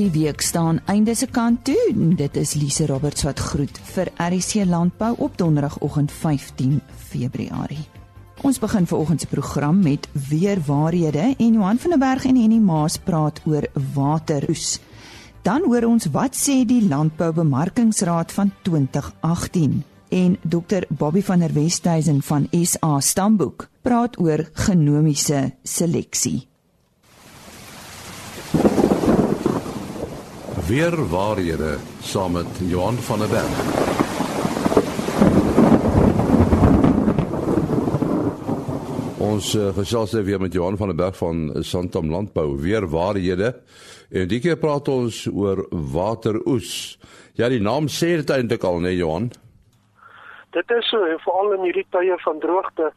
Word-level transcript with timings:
Die 0.00 0.10
week 0.10 0.40
staan 0.40 0.78
einde 0.88 1.14
se 1.14 1.26
kant 1.26 1.64
toe. 1.64 2.14
Dit 2.16 2.36
is 2.36 2.54
Lise 2.54 2.86
Roberts 2.88 3.22
wat 3.26 3.38
groet 3.38 3.80
vir 3.92 4.08
RC 4.16 4.64
Landbou 4.64 5.10
op 5.18 5.36
donderdagoggend 5.36 6.12
15 6.12 6.78
Februarie. 7.10 7.84
Ons 8.40 8.58
begin 8.58 8.86
vanoggend 8.86 9.20
se 9.20 9.26
program 9.26 9.82
met 9.82 10.08
weer 10.30 10.56
waarhede 10.66 11.34
en 11.36 11.52
Johan 11.52 11.78
van 11.78 11.90
der 11.90 11.98
Berg 11.98 12.24
en 12.24 12.40
Henny 12.40 12.58
Maas 12.58 12.96
praat 12.96 13.42
oor 13.44 13.68
wateroes. 13.94 14.80
Dan 15.42 15.68
hoor 15.68 15.84
ons 15.84 16.08
wat 16.16 16.36
sê 16.36 16.62
die 16.64 16.88
Landboubemarkingsraad 16.88 18.32
van 18.32 18.52
2018 18.62 19.82
en 20.08 20.38
Dr 20.42 20.88
Bobby 20.88 21.22
van 21.22 21.44
der 21.44 21.52
Westhuizen 21.52 22.22
van 22.22 22.48
SA 22.64 23.00
Stamboek 23.00 23.68
praat 23.82 24.16
oor 24.18 24.48
genomiese 24.52 25.50
seleksie. 25.62 26.49
Weer 30.70 31.08
waarhede 31.08 31.78
saam 32.00 32.32
met 32.32 32.46
Johan 32.58 32.94
van 32.94 33.18
der 33.18 33.28
Berg. 33.28 33.54
Ons 39.18 39.54
uh, 39.54 39.74
gesels 39.74 40.12
weer 40.12 40.40
met 40.40 40.52
Johan 40.52 40.76
van 40.76 40.86
der 40.86 40.96
Berg 40.96 41.16
van 41.16 41.50
Santam 41.54 42.10
Landbou. 42.10 42.60
Weer 42.60 42.86
waarhede. 42.88 43.62
En 44.10 44.28
die 44.28 44.38
keer 44.40 44.56
praat 44.56 44.88
ons 44.88 45.26
oor 45.26 45.66
wateroes. 45.70 46.98
Ja, 47.34 47.48
die 47.48 47.60
naam 47.60 47.88
sê 47.90 48.14
dit 48.22 48.30
eintlik 48.30 48.62
al, 48.62 48.78
né, 48.78 48.94
Johan? 48.94 49.32
Dit 50.54 50.70
is 50.70 50.86
so, 50.86 51.02
veral 51.24 51.56
in 51.56 51.66
hierdie 51.66 51.86
tye 51.90 52.14
van 52.22 52.38
droogte, 52.38 52.92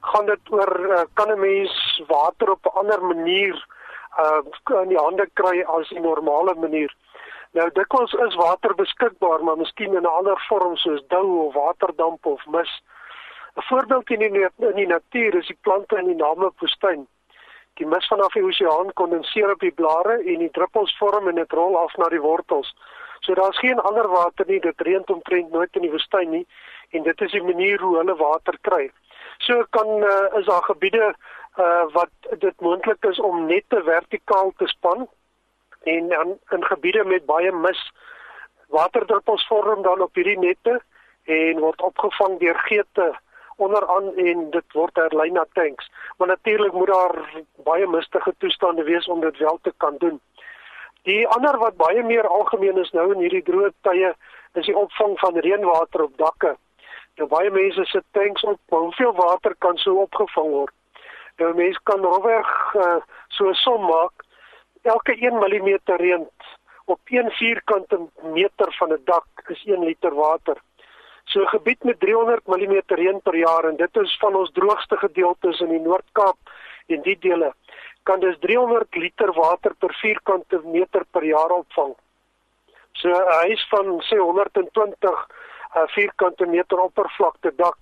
gaan 0.00 0.32
dit 0.32 0.54
oor 0.56 0.72
uh, 0.86 1.04
kan 1.12 1.28
'n 1.36 1.40
mens 1.40 1.76
water 2.08 2.56
op 2.56 2.64
'n 2.64 2.78
ander 2.86 3.04
manier 3.04 3.66
uh 4.18 4.40
in 4.82 4.88
die 4.88 4.98
hande 4.98 5.28
kry 5.34 5.60
as 5.76 5.92
'n 5.92 6.02
normale 6.02 6.54
manier. 6.54 6.96
Nou 7.56 7.68
dikwels 7.72 8.12
is 8.12 8.34
water 8.36 8.74
beskikbaar, 8.76 9.44
maar 9.44 9.56
miskien 9.56 9.94
in 9.94 10.02
'n 10.02 10.16
ander 10.18 10.44
vorm 10.48 10.76
soos 10.76 11.02
dou 11.08 11.46
of 11.46 11.54
waterdamp 11.54 12.26
of 12.26 12.46
mis. 12.46 12.82
'n 13.56 13.62
Voorbeeld 13.68 14.10
in 14.10 14.18
die 14.18 14.48
in 14.58 14.74
die 14.74 14.86
natuur 14.86 15.34
is 15.34 15.46
die 15.46 15.58
plante 15.60 15.96
in 15.96 16.06
die 16.06 16.14
Namib-woestyn. 16.14 17.06
Die 17.74 17.86
mis 17.86 18.06
vanaf 18.06 18.32
die 18.32 18.44
oseaan 18.44 18.92
kondenseer 18.92 19.50
op 19.50 19.60
die 19.60 19.72
blare 19.72 20.18
en 20.32 20.38
die 20.38 20.50
druppels 20.50 20.96
vorm 20.98 21.28
en 21.28 21.34
dit 21.34 21.52
rol 21.52 21.78
af 21.78 21.96
na 21.96 22.08
die 22.08 22.20
wortels. 22.20 22.74
So 23.20 23.34
daar's 23.34 23.58
geen 23.58 23.80
ander 23.80 24.08
water 24.08 24.44
nie, 24.46 24.60
dit 24.60 24.80
reën 24.80 25.02
omtrent 25.06 25.50
nooit 25.50 25.76
in 25.76 25.82
die 25.82 25.90
woestyn 25.90 26.30
nie 26.30 26.46
en 26.90 27.02
dit 27.02 27.20
is 27.20 27.30
die 27.30 27.42
manier 27.42 27.80
hoe 27.80 27.96
hulle 27.96 28.16
water 28.16 28.58
kry. 28.60 28.90
So 29.38 29.64
kan 29.70 29.88
uh, 30.02 30.38
is 30.38 30.46
daar 30.46 30.62
gebiede 30.62 31.14
uh, 31.58 31.84
wat 31.92 32.10
dit 32.38 32.60
moontlik 32.60 33.04
is 33.04 33.20
om 33.20 33.46
net 33.46 33.64
te 33.68 33.82
vertikaal 33.82 34.52
te 34.56 34.66
span 34.66 35.08
en 35.82 36.08
dan 36.08 36.38
in 36.50 36.64
gebiede 36.64 37.04
met 37.04 37.26
baie 37.26 37.52
mis 37.52 37.92
waterdruppels 38.68 39.46
vorm 39.46 39.82
dan 39.82 40.00
op 40.00 40.14
hierdie 40.14 40.38
nette 40.38 40.80
en 41.24 41.58
word 41.58 41.82
opgevang 41.82 42.38
deur 42.38 42.58
geete 42.58 43.12
onderaan 43.56 44.14
en 44.16 44.50
dit 44.50 44.72
word 44.72 44.96
herlei 44.96 45.30
na 45.30 45.44
tanks. 45.52 45.90
Maar 46.16 46.28
natuurlik 46.28 46.72
moet 46.72 46.86
daar 46.86 47.16
baie 47.64 47.86
mistige 47.86 48.34
toestande 48.38 48.82
wees 48.82 49.06
om 49.06 49.20
dit 49.20 49.38
wel 49.38 49.58
te 49.62 49.72
kan 49.76 49.96
doen. 49.98 50.20
Die 51.02 51.26
ander 51.28 51.58
wat 51.58 51.76
baie 51.76 52.02
meer 52.02 52.26
algemeen 52.28 52.78
is 52.78 52.90
nou 52.90 53.12
in 53.14 53.22
hierdie 53.24 53.42
droë 53.42 53.72
tye 53.86 54.14
is 54.54 54.66
die 54.66 54.76
opvang 54.76 55.18
van 55.18 55.38
reënwater 55.38 56.02
op 56.06 56.16
dakke. 56.16 56.54
Nou 57.18 57.28
baie 57.28 57.50
mense 57.50 57.84
sit 57.90 58.04
tanks 58.12 58.44
op, 58.44 58.60
maar 58.70 58.80
hoeveel 58.86 59.14
water 59.14 59.54
kan 59.58 59.76
so 59.76 60.02
opgevang 60.06 60.50
word? 60.54 60.74
Nou 61.38 61.54
mense 61.54 61.80
kan 61.82 62.04
rofweg 62.04 62.50
uh, 62.74 62.98
so 63.28 63.48
'n 63.48 63.54
som 63.54 63.82
maak. 63.86 64.24
Elke 64.88 65.12
1 65.12 65.34
mm 65.36 65.70
reën 65.84 66.24
op 66.84 67.00
1 67.04 67.30
vierkante 67.30 67.98
meter 68.22 68.74
van 68.78 68.92
'n 68.92 69.02
dak 69.04 69.26
is 69.54 69.64
1 69.64 69.84
liter 69.84 70.14
water. 70.14 70.56
So 71.24 71.40
'n 71.40 71.48
gebied 71.48 71.84
met 71.84 72.00
300 72.00 72.46
mm 72.46 72.74
reën 72.86 73.20
per 73.20 73.36
jaar 73.36 73.64
en 73.64 73.76
dit 73.76 73.96
is 73.96 74.16
van 74.20 74.34
ons 74.34 74.52
droogste 74.52 74.96
gedeeltes 74.96 75.60
in 75.60 75.68
die 75.68 75.80
Noord-Kaap 75.88 76.38
en 76.86 77.02
die 77.02 77.18
dele 77.18 77.52
kan 78.02 78.20
dus 78.20 78.38
300 78.40 78.94
liter 78.94 79.32
water 79.32 79.74
per 79.74 79.94
vierkante 79.94 80.60
meter 80.64 81.04
per 81.10 81.24
jaar 81.24 81.50
opvang. 81.50 81.94
So 82.92 83.08
'n 83.08 83.32
huis 83.44 83.66
van 83.68 83.86
sê 84.08 84.16
120 84.16 85.28
uh, 85.76 85.82
vierkante 85.86 86.46
meter 86.46 86.78
oppervlakte 86.80 87.52
dak 87.56 87.76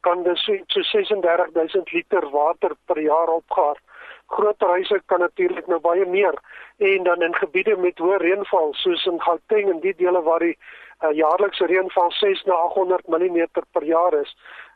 kan 0.00 0.22
dus 0.22 0.44
so, 0.44 0.52
so 0.66 0.82
36000 0.82 1.92
liter 1.92 2.30
water 2.30 2.72
per 2.86 3.00
jaar 3.00 3.28
opgaar. 3.28 3.78
Groter 4.28 4.68
huise 4.68 5.00
kan 5.06 5.20
natuurlik 5.24 5.66
nou 5.66 5.80
baie 5.80 6.04
meer 6.06 6.36
en 6.76 7.02
dan 7.02 7.22
in 7.22 7.34
gebiede 7.34 7.76
met 7.80 7.98
hoë 7.98 8.18
reënval 8.22 8.74
soos 8.76 9.06
in 9.08 9.20
Gauteng 9.24 9.70
en 9.72 9.80
die 9.80 9.94
dele 9.96 10.20
waar 10.22 10.44
die 10.44 10.54
uh, 10.54 11.12
jaarlikse 11.16 11.66
reënval 11.70 12.12
6 12.20 12.44
na 12.44 12.58
800 12.68 13.08
mm 13.08 13.38
per 13.72 13.86
jaar 13.88 14.14
is, 14.20 14.34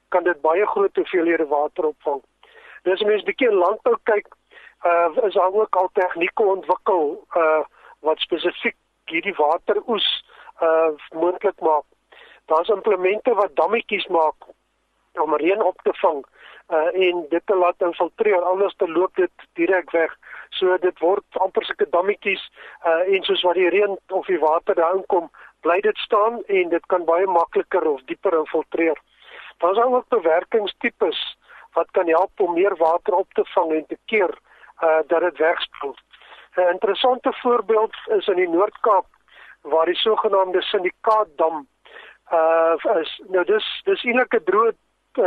kan 0.09 0.25
dit 0.25 0.41
baie 0.41 0.67
groot 0.67 0.97
hoeveelhede 0.97 1.47
water 1.53 1.91
opvang. 1.93 2.23
Dis 2.83 2.97
as 2.97 3.07
mens 3.07 3.27
bietjie 3.29 3.51
landbou 3.53 3.95
kyk, 4.09 4.33
uh, 4.89 5.11
is 5.29 5.37
daar 5.37 5.53
ook 5.53 5.77
al 5.77 5.91
tegnieke 6.01 6.49
ontwikkel 6.57 7.13
uh, 7.37 7.63
wat 8.01 8.25
spesifiek 8.25 8.77
hierdie 9.13 9.37
wateroes 9.37 10.09
uh, 10.63 10.91
moontlik 11.13 11.61
maak. 11.61 11.85
Daar's 12.51 12.73
implemente 12.73 13.35
wat 13.35 13.57
dammetjies 13.57 14.07
maak 14.07 14.49
om 15.21 15.37
reën 15.37 15.63
op 15.63 15.81
te 15.83 15.93
vang 16.01 16.25
uh, 16.69 17.09
en 17.09 17.27
dit 17.29 17.43
te 17.45 17.57
laat 17.57 17.81
infiltreer 17.81 18.43
anders 18.43 18.75
te 18.77 18.89
loop 18.89 19.17
dit 19.17 19.47
direk 19.53 19.91
weg. 19.91 20.15
So 20.51 20.77
dit 20.81 20.99
word 20.99 21.41
amper 21.45 21.65
sulke 21.65 21.89
dammetjies 21.91 22.43
uh, 22.87 23.15
en 23.15 23.25
soos 23.29 23.43
wat 23.43 23.59
die 23.61 23.69
reën 23.69 23.97
of 24.09 24.27
die 24.27 24.41
water 24.41 24.75
daar 24.75 24.97
inkom, 24.97 25.31
bly 25.61 25.81
dit 25.81 25.99
staan 26.07 26.41
en 26.47 26.69
dit 26.69 26.87
kan 26.87 27.05
baie 27.05 27.27
makliker 27.27 27.87
of 27.89 28.05
dieper 28.11 28.39
infiltreer. 28.39 28.99
Daar's 29.59 29.79
ook 29.79 30.09
bewerkingstipes 30.09 31.21
wat 31.73 31.91
kan 31.91 32.09
help 32.09 32.41
om 32.41 32.55
meer 32.55 32.77
water 32.77 33.15
op 33.15 33.33
te 33.33 33.45
vang 33.55 33.73
en 33.73 33.87
te 33.87 33.99
keer 34.07 34.33
uh 34.83 35.01
dat 35.07 35.21
dit 35.21 35.39
wegspoel. 35.39 35.95
'n 36.57 36.73
Interessante 36.73 37.33
voorbeeld 37.33 37.95
is 38.07 38.27
in 38.27 38.37
die 38.37 38.49
Noord-Kaap 38.49 39.07
waar 39.63 39.87
die 39.87 39.97
sogenaamde 39.97 40.63
Syndikaatdam 40.63 41.67
uh 42.33 42.75
is 43.01 43.23
nou 43.29 43.45
dis 43.45 43.83
dis 43.85 44.05
eintlik 44.05 44.35
'n 44.35 44.45
droë 44.45 44.73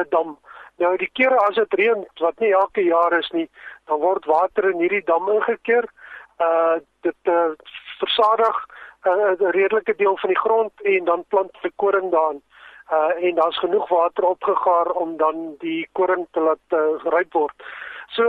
dam. 0.10 0.38
Nou 0.78 0.98
die 0.98 1.10
kere 1.14 1.38
as 1.48 1.56
dit 1.56 1.74
reën 1.80 2.04
wat 2.20 2.40
nie 2.40 2.52
elke 2.54 2.84
jaar 2.84 3.14
is 3.18 3.30
nie, 3.32 3.48
dan 3.88 4.00
word 4.00 4.26
water 4.26 4.70
in 4.70 4.82
hierdie 4.84 5.06
dam 5.06 5.30
ingekeer. 5.30 5.88
Uh 6.44 6.78
dit 7.02 7.32
uh, 7.32 7.54
versadig 8.00 8.66
'n 9.06 9.10
uh, 9.10 9.52
redelike 9.56 9.96
deel 9.96 10.18
van 10.18 10.30
die 10.30 10.40
grond 10.40 10.82
en 10.82 11.06
dan 11.06 11.24
plant 11.28 11.58
die 11.62 11.72
koring 11.76 12.12
daarin. 12.12 12.42
Uh 12.92 13.24
en 13.28 13.36
daar's 13.36 13.60
genoeg 13.60 13.90
water 13.90 14.24
opgegaar 14.24 14.90
om 14.92 15.18
dan 15.18 15.56
die 15.60 15.88
koring 15.92 16.28
te 16.32 16.40
laat 16.40 16.66
uh, 16.70 17.00
ryp 17.04 17.34
word. 17.34 17.56
So 18.08 18.24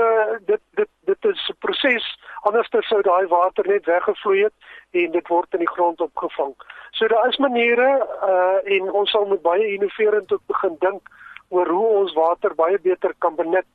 dit 0.46 0.60
dit 0.74 0.88
dit 1.04 1.24
is 1.24 1.48
'n 1.48 1.58
proses 1.58 2.06
anderster 2.40 2.82
sou 2.84 3.02
daai 3.02 3.26
water 3.26 3.66
net 3.66 3.84
weggevloei 3.84 4.42
het 4.42 4.54
en 4.90 5.10
dit 5.10 5.28
word 5.28 5.52
in 5.52 5.58
die 5.58 5.74
grond 5.74 6.00
opgevang. 6.00 6.54
So 6.90 7.06
daar 7.06 7.28
is 7.28 7.36
maniere 7.36 8.06
uh 8.22 8.72
en 8.76 8.92
ons 8.92 9.10
sal 9.10 9.26
met 9.26 9.42
baie 9.42 9.72
innoverend 9.72 10.32
ook 10.32 10.46
begin 10.46 10.76
dink 10.78 11.02
oor 11.48 11.68
hoe 11.68 11.88
ons 12.02 12.14
water 12.14 12.54
baie 12.54 12.78
beter 12.78 13.14
kan 13.18 13.36
benut 13.36 13.66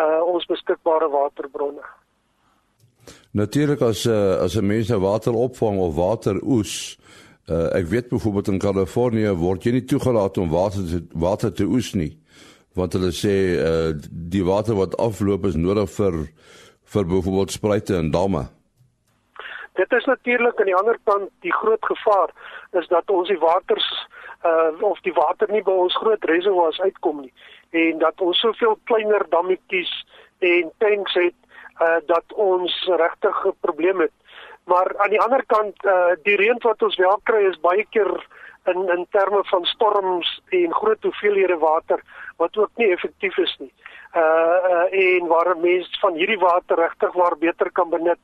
uh 0.00 0.20
ons 0.28 0.44
beskikbare 0.46 1.08
waterbronne. 1.08 1.84
Natuurlik 3.36 3.80
as 3.80 4.04
uh, 4.06 4.42
as 4.44 4.56
'n 4.56 4.66
mens 4.66 4.88
nou 4.88 5.00
water 5.00 5.32
opvang 5.32 5.78
of 5.78 5.94
water 5.94 6.36
oes 6.42 6.98
uh 7.48 7.70
ek 7.78 7.86
weet 7.86 8.08
byvoorbeeld 8.08 8.48
in 8.48 8.58
Kalifornië 8.58 9.32
word 9.36 9.64
jy 9.64 9.72
nie 9.72 9.84
toegelaat 9.84 10.38
om 10.38 10.50
water 10.50 10.82
te, 10.82 11.00
water 11.14 11.52
te 11.52 11.64
oes 11.64 11.94
nie 11.94 12.18
want 12.74 12.92
hulle 12.92 13.12
sê 13.12 13.34
uh 13.56 13.92
die 14.10 14.44
water 14.44 14.74
wat 14.74 14.96
afloop 14.96 15.46
is 15.46 15.56
nodig 15.56 15.90
vir 15.90 16.28
vir 16.92 17.04
byvoorbeeld 17.04 17.50
spruite 17.50 17.96
en 17.96 18.10
damme. 18.10 18.46
Dit 19.74 19.92
is 19.92 20.04
natuurlik 20.04 20.60
aan 20.60 20.70
die 20.70 20.76
ander 20.76 20.98
kant 21.04 21.30
die 21.40 21.52
groot 21.52 21.84
gevaar 21.84 22.30
is 22.80 22.86
dat 22.88 23.10
ons 23.10 23.28
die 23.28 23.38
waters 23.38 23.88
uh 24.44 24.82
of 24.82 25.00
die 25.00 25.12
water 25.12 25.50
nie 25.50 25.62
by 25.62 25.72
ons 25.72 25.96
groot 25.96 26.24
reservoirs 26.24 26.80
uitkom 26.80 27.20
nie 27.20 27.32
en 27.70 27.98
dat 27.98 28.20
ons 28.20 28.38
soveel 28.40 28.78
kleiner 28.84 29.26
dammetjies 29.30 29.92
en 30.38 30.70
tanks 30.78 31.14
het 31.14 31.34
uh 31.80 31.98
dat 32.06 32.32
ons 32.32 32.72
regtig 32.86 33.46
'n 33.46 33.56
probleem 33.60 34.00
het. 34.00 34.12
Maar 34.64 34.94
aan 34.98 35.10
die 35.10 35.20
ander 35.20 35.44
kant 35.46 35.84
uh 35.84 36.14
die 36.22 36.36
reën 36.36 36.58
wat 36.62 36.82
ons 36.82 36.96
wel 36.96 37.20
kry 37.22 37.42
is 37.50 37.60
baie 37.60 37.86
keer 37.90 38.26
in 38.64 38.88
in 38.88 39.06
terme 39.10 39.44
van 39.44 39.64
storms 39.64 40.40
en 40.48 40.74
groot 40.74 41.02
hoeveelhede 41.02 41.58
water 41.58 42.00
wat 42.36 42.56
ook 42.56 42.70
nie 42.76 42.90
effektief 42.92 43.38
is 43.38 43.56
nie. 43.58 43.72
Uh, 44.14 44.22
uh 44.22 44.86
en 44.92 45.26
waar 45.26 45.56
mense 45.56 45.98
van 46.00 46.14
hierdie 46.14 46.38
water 46.38 46.76
regtig 46.76 47.12
waar 47.12 47.38
beter 47.38 47.70
kan 47.72 47.90
benut 47.90 48.18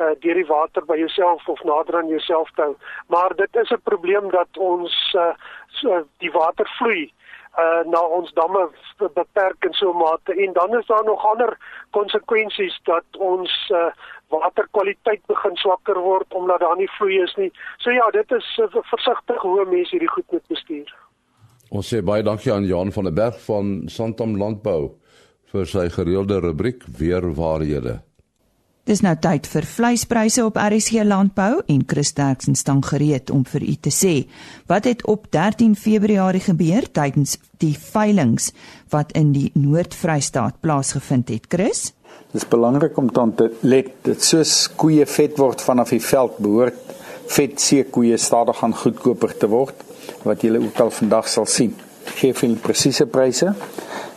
uh 0.00 0.14
deur 0.20 0.34
die 0.34 0.46
water 0.46 0.84
by 0.84 0.96
jouself 0.98 1.48
of 1.48 1.62
nader 1.64 1.96
aan 1.96 2.08
jouself 2.08 2.50
te 2.54 2.62
hou. 2.62 2.76
Maar 3.08 3.34
dit 3.36 3.56
is 3.62 3.70
'n 3.70 3.82
probleem 3.82 4.30
dat 4.30 4.48
ons 4.58 5.14
uh 5.14 5.34
so 5.68 6.06
die 6.18 6.30
water 6.30 6.68
vloei 6.78 7.12
uh 7.58 7.82
na 7.86 8.00
ons 8.00 8.32
damme 8.32 8.68
beperk 8.98 9.64
in 9.64 9.72
so 9.72 9.90
'n 9.90 9.96
mate 9.96 10.32
en 10.34 10.52
dan 10.52 10.78
is 10.78 10.86
daar 10.86 11.04
nog 11.04 11.26
ander 11.26 11.58
konsekwensies 11.90 12.80
dat 12.84 13.04
ons 13.18 13.70
uh 13.70 13.92
waterkwaliteit 14.28 15.22
begin 15.26 15.56
swakker 15.56 15.98
word 16.00 16.34
omdat 16.34 16.60
daar 16.60 16.76
nie 16.76 16.90
vloei 16.98 17.22
is 17.22 17.34
nie. 17.34 17.52
So 17.78 17.90
ja, 17.90 18.10
dit 18.10 18.30
is 18.32 18.46
uh, 18.62 18.82
versigtig 18.82 19.40
hoe 19.42 19.64
mense 19.64 19.90
hierdie 19.90 20.10
goed 20.10 20.30
moet 20.30 20.46
bestuur. 20.48 20.94
Ons 21.70 21.88
sê 21.94 22.02
baie 22.02 22.22
dankie 22.22 22.52
aan 22.52 22.66
Johan 22.68 22.92
van 22.92 23.04
der 23.04 23.12
Berg 23.12 23.38
van 23.46 23.82
Santam 23.86 24.36
Landbou 24.36 24.94
vir 25.52 25.66
sy 25.70 25.88
gereelde 25.88 26.40
rubriek 26.40 26.82
weer 26.98 27.34
waarhede. 27.34 28.00
Dis 28.84 29.00
nou 29.00 29.14
tyd 29.16 29.46
vir 29.48 29.64
vleispryse 29.64 30.42
op 30.44 30.58
RSG 30.60 31.06
Landbou 31.08 31.62
en 31.72 31.84
Chris 31.88 32.10
Terksen 32.12 32.52
staan 32.52 32.82
gereed 32.84 33.30
om 33.32 33.40
vir 33.48 33.62
u 33.64 33.76
te 33.80 33.88
sê 33.88 34.12
wat 34.68 34.84
het 34.84 35.06
op 35.08 35.24
13 35.32 35.72
Februarie 35.72 36.42
gebeur 36.44 36.84
tydens 36.92 37.38
die 37.64 37.72
veilinge 37.80 38.52
wat 38.92 39.14
in 39.16 39.30
die 39.32 39.48
Noord-Vrystaat 39.56 40.60
plaasgevind 40.60 41.32
het. 41.32 41.48
Chris? 41.48 41.94
Dit 42.34 42.42
is 42.42 42.48
belangrik 42.48 43.00
om 43.00 43.08
te 43.08 43.48
let 43.64 43.88
dat 44.04 44.20
soos 44.20 44.68
koeie 44.76 45.08
vet 45.08 45.40
word 45.40 45.64
vanaf 45.64 45.96
die 45.96 46.04
veld 46.04 46.36
behoort 46.36 46.94
vet 47.32 47.56
seekoeie 47.60 48.20
stadig 48.20 48.60
gaan 48.60 48.76
goedkoper 48.76 49.32
te 49.32 49.48
word 49.48 49.80
wat 50.28 50.44
julle 50.44 50.60
ook 50.60 50.80
al 50.84 50.92
vandag 50.92 51.28
sal 51.28 51.48
sien. 51.48 51.72
Gee 52.20 52.36
vir 52.36 52.60
presiese 52.60 53.06
pryse. 53.08 53.54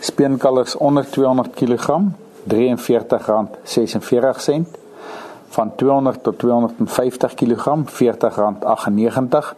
Speenkalvers 0.03 0.75
onder 0.75 1.07
200 1.07 1.55
kg 1.55 2.01
R43.46 2.47 2.55
van 5.49 5.75
200 5.75 6.23
tot 6.23 6.39
250 6.39 7.33
kg 7.33 7.65
R40.98 7.75 9.55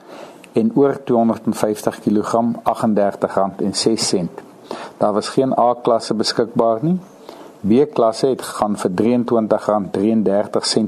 en 0.53 0.71
oor 0.75 1.03
250 1.03 2.00
kg 2.00 2.33
R38.06. 2.63 4.25
Daar 4.97 5.13
was 5.13 5.30
geen 5.30 5.59
A-klasse 5.59 6.13
beskikbaar 6.13 6.77
nie. 6.81 7.00
B-klasse 7.59 8.27
het 8.27 8.41
gegaan 8.41 8.77
vir 8.77 8.92
R23.33 8.92 8.97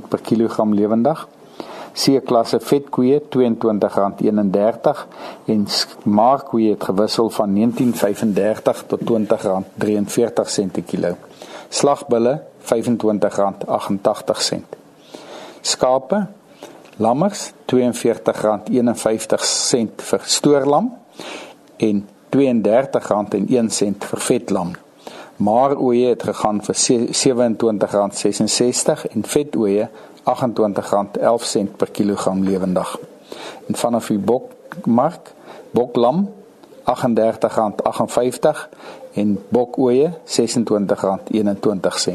per 0.07 0.21
kilogram 0.21 0.73
lewendig. 0.73 1.27
C-klasse 1.93 2.59
vetkoeie 2.59 3.21
R22.31 3.21 3.25
en 5.45 5.67
maarkoeie 6.03 6.69
het 6.71 6.83
gewissel 6.83 7.29
van 7.29 7.49
R19.35 7.55 8.85
tot 8.87 8.99
R20.43 9.01 10.71
per 10.71 10.83
kilo 10.85 11.15
slagbulle 11.71 12.41
R25.88. 12.67 14.59
Skape, 15.61 16.25
lammers 17.01 17.51
R42.51 17.71 20.05
vir 20.11 20.21
stoorlam 20.25 20.91
en 21.81 22.07
R32.01 22.31 23.97
vir 24.11 24.21
vetlam. 24.27 24.69
Maar 25.41 25.73
oeye 25.77 26.07
het 26.13 26.23
gegaan 26.23 26.61
vir 26.61 26.75
R27.66 26.75 29.05
en 29.11 29.23
vetoeye 29.25 29.89
R28.11 30.29 31.75
per 31.77 31.91
kilogram 31.91 32.43
lewendig. 32.45 32.97
En 33.67 33.75
vanaf 33.75 34.07
die 34.07 34.19
bokmark, 34.19 35.33
boklam 35.71 36.29
R38.58 36.85 38.67
en 39.13 39.39
bokoeie 39.49 40.11
R26.21. 40.25 42.11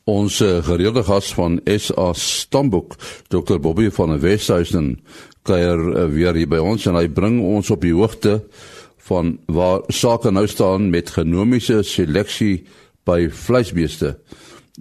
Ons 0.09 0.39
uh, 0.41 0.57
gereelde 0.65 1.03
gas 1.05 1.29
van 1.37 1.59
SA 1.77 2.11
Stamboek, 2.17 2.95
Dr. 3.29 3.59
Bobby 3.61 3.89
van 3.93 4.15
der 4.15 4.21
Westhuizen, 4.23 4.95
kuier 5.45 5.77
uh, 5.77 6.05
weer 6.09 6.37
hier 6.37 6.49
by 6.49 6.61
ons 6.63 6.87
en 6.89 6.97
hy 6.97 7.05
bring 7.13 7.37
ons 7.45 7.69
op 7.73 7.83
die 7.85 7.93
hoogte 7.93 8.39
van 9.09 9.35
waar 9.53 9.83
sake 9.93 10.31
nou 10.33 10.47
staan 10.49 10.87
met 10.93 11.13
genomiese 11.13 11.83
seleksie 11.85 12.63
by 13.05 13.27
vleisbeeste 13.29 14.15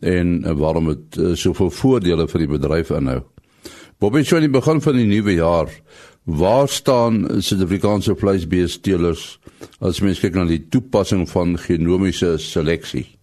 en 0.00 0.38
uh, 0.46 0.54
waarom 0.56 0.94
dit 0.94 1.20
soveel 1.36 1.74
voordele 1.76 2.28
vir 2.30 2.44
die 2.46 2.50
bedryf 2.54 2.94
inhou. 2.96 3.20
Bobby, 4.00 4.24
so 4.24 4.38
in 4.38 4.46
die 4.46 4.54
begin 4.54 4.80
van 4.80 4.96
die 4.96 5.08
nuwe 5.10 5.36
jaar, 5.36 5.72
waar 6.24 6.70
staan 6.72 7.24
Suid-Afrikaanse 7.42 8.16
vleisbeesteelers 8.16 9.28
as 9.84 10.00
mens 10.04 10.22
kyk 10.24 10.38
na 10.38 10.48
die 10.48 10.62
toepassing 10.72 11.26
van 11.28 11.58
genomiese 11.60 12.36
seleksie? 12.40 13.17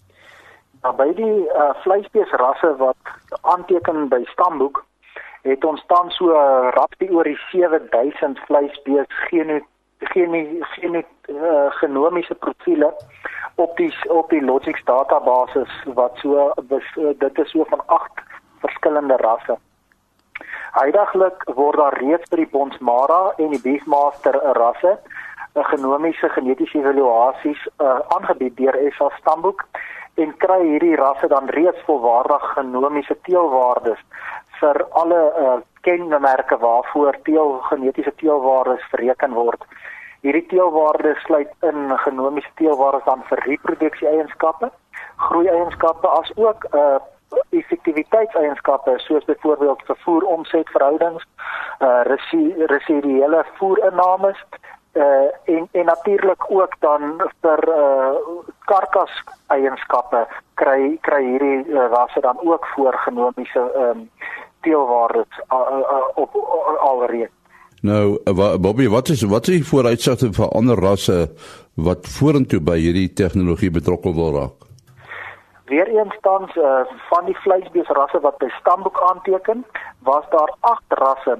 Maar 0.85 0.95
by 0.95 1.13
die 1.17 1.37
uh, 1.49 1.69
vleisbeesrasse 1.81 2.75
wat 2.77 3.07
aanteken 3.41 4.03
by 4.07 4.19
stamboek 4.29 4.83
het 5.41 5.65
ons 5.65 5.81
tans 5.89 6.13
so 6.19 6.29
uh, 6.29 6.67
rapsie 6.75 7.07
oor 7.09 7.25
die 7.25 7.39
7000 7.49 8.37
vleisbees 8.45 9.15
geno 9.29 9.57
geno 10.11 10.41
geno 10.75 11.01
uh, 11.01 11.71
genomiese 11.79 12.37
profile 12.45 12.91
op 13.55 13.73
die 13.81 13.89
op 14.13 14.29
die 14.29 14.43
Logix 14.45 14.85
database 14.85 15.65
wat 15.97 16.21
so 16.21 16.53
dit 17.23 17.41
is 17.45 17.49
so 17.55 17.65
van 17.73 17.81
8 17.85 18.21
verskillende 18.61 19.17
rasse. 19.25 19.57
Huidiglik 20.77 21.49
word 21.57 21.81
daar 21.81 21.97
reeds 21.97 22.29
by 22.29 22.43
die 22.43 22.51
Bonsmara 22.53 23.33
en 23.41 23.57
die 23.57 23.63
Beefmaster 23.65 24.37
rasse 24.61 24.99
'n 25.55 25.59
uh, 25.59 25.65
genomiese 25.65 26.29
genetiese 26.29 26.77
evaluasies 26.77 27.67
uh, 27.81 27.99
aangebied 28.07 28.57
deur 28.57 28.77
SA 28.93 29.09
Stamboek 29.17 29.65
en 30.15 30.33
kry 30.37 30.61
hierdie 30.63 30.95
rasse 30.95 31.27
dan 31.27 31.49
reeds 31.57 31.81
volwaardige 31.87 32.53
genomiese 32.55 33.17
teelwaardes 33.27 33.99
vir 34.59 34.79
alle 35.01 35.21
uh, 35.39 35.57
kenmerke 35.81 36.57
waarvoor 36.57 37.17
teel 37.27 37.57
genetiese 37.69 38.13
teelwaardes 38.21 38.85
bereken 38.91 39.33
word. 39.33 39.65
Hierdie 40.25 40.45
teelwaardes 40.49 41.19
sluit 41.27 41.51
in 41.61 41.91
genomiese 42.05 42.53
teelwaardes 42.61 43.05
dan 43.05 43.25
vir 43.29 43.43
reproduksie 43.45 44.07
eienskappe, 44.07 44.71
groei 45.27 45.51
eienskappe 45.51 46.07
as 46.21 46.31
ook 46.35 46.69
uh 46.71 46.97
effektiwiteitseienskappe 47.51 48.93
soos 49.03 49.25
byvoorbeeld 49.27 49.81
vervoer 49.85 50.23
omsetverhoudings, 50.23 51.23
uh 51.83 52.01
residuele 52.71 53.43
voerinnames 53.57 54.39
uh 54.95 55.55
en 55.55 55.67
en 55.71 55.85
natuurlik 55.85 56.51
ook 56.51 56.73
dan 56.79 57.21
vir 57.41 57.61
uh 57.67 58.15
karkas 58.65 59.11
eienskappe 59.47 60.25
kry 60.53 60.97
kry 61.01 61.23
hierdie 61.23 61.59
uh, 61.67 61.87
rasse 61.91 62.21
dan 62.21 62.37
ook 62.41 62.65
voorgenomiese 62.75 63.63
ehm 63.75 63.89
um, 63.89 64.09
teelwaardes 64.61 65.41
uh, 65.53 65.57
uh, 65.79 66.07
op 66.15 66.35
uh, 66.35 66.79
alreeds. 66.89 67.31
Nou 67.81 68.17
Bobby, 68.59 68.87
wat 68.89 69.09
is 69.09 69.21
wat 69.21 69.47
is 69.47 69.55
die 69.55 69.67
vooruitsigte 69.67 70.31
vir 70.33 70.49
ander 70.49 70.79
rasse 70.79 71.17
wat 71.75 72.07
vorentoe 72.17 72.59
by 72.59 72.77
hierdie 72.79 73.11
tegnologie 73.13 73.71
betrokke 73.71 74.13
wil 74.13 74.31
raak? 74.37 74.65
Weereens 75.69 76.17
tans 76.21 76.55
uh, 76.55 76.85
van 77.09 77.25
die 77.25 77.37
vleisbeesrasse 77.43 78.21
wat 78.21 78.37
by 78.37 78.49
stamboek 78.59 79.01
aanteken, 79.11 79.65
was 79.99 80.25
daar 80.29 80.51
8 80.59 80.97
rasse 81.01 81.37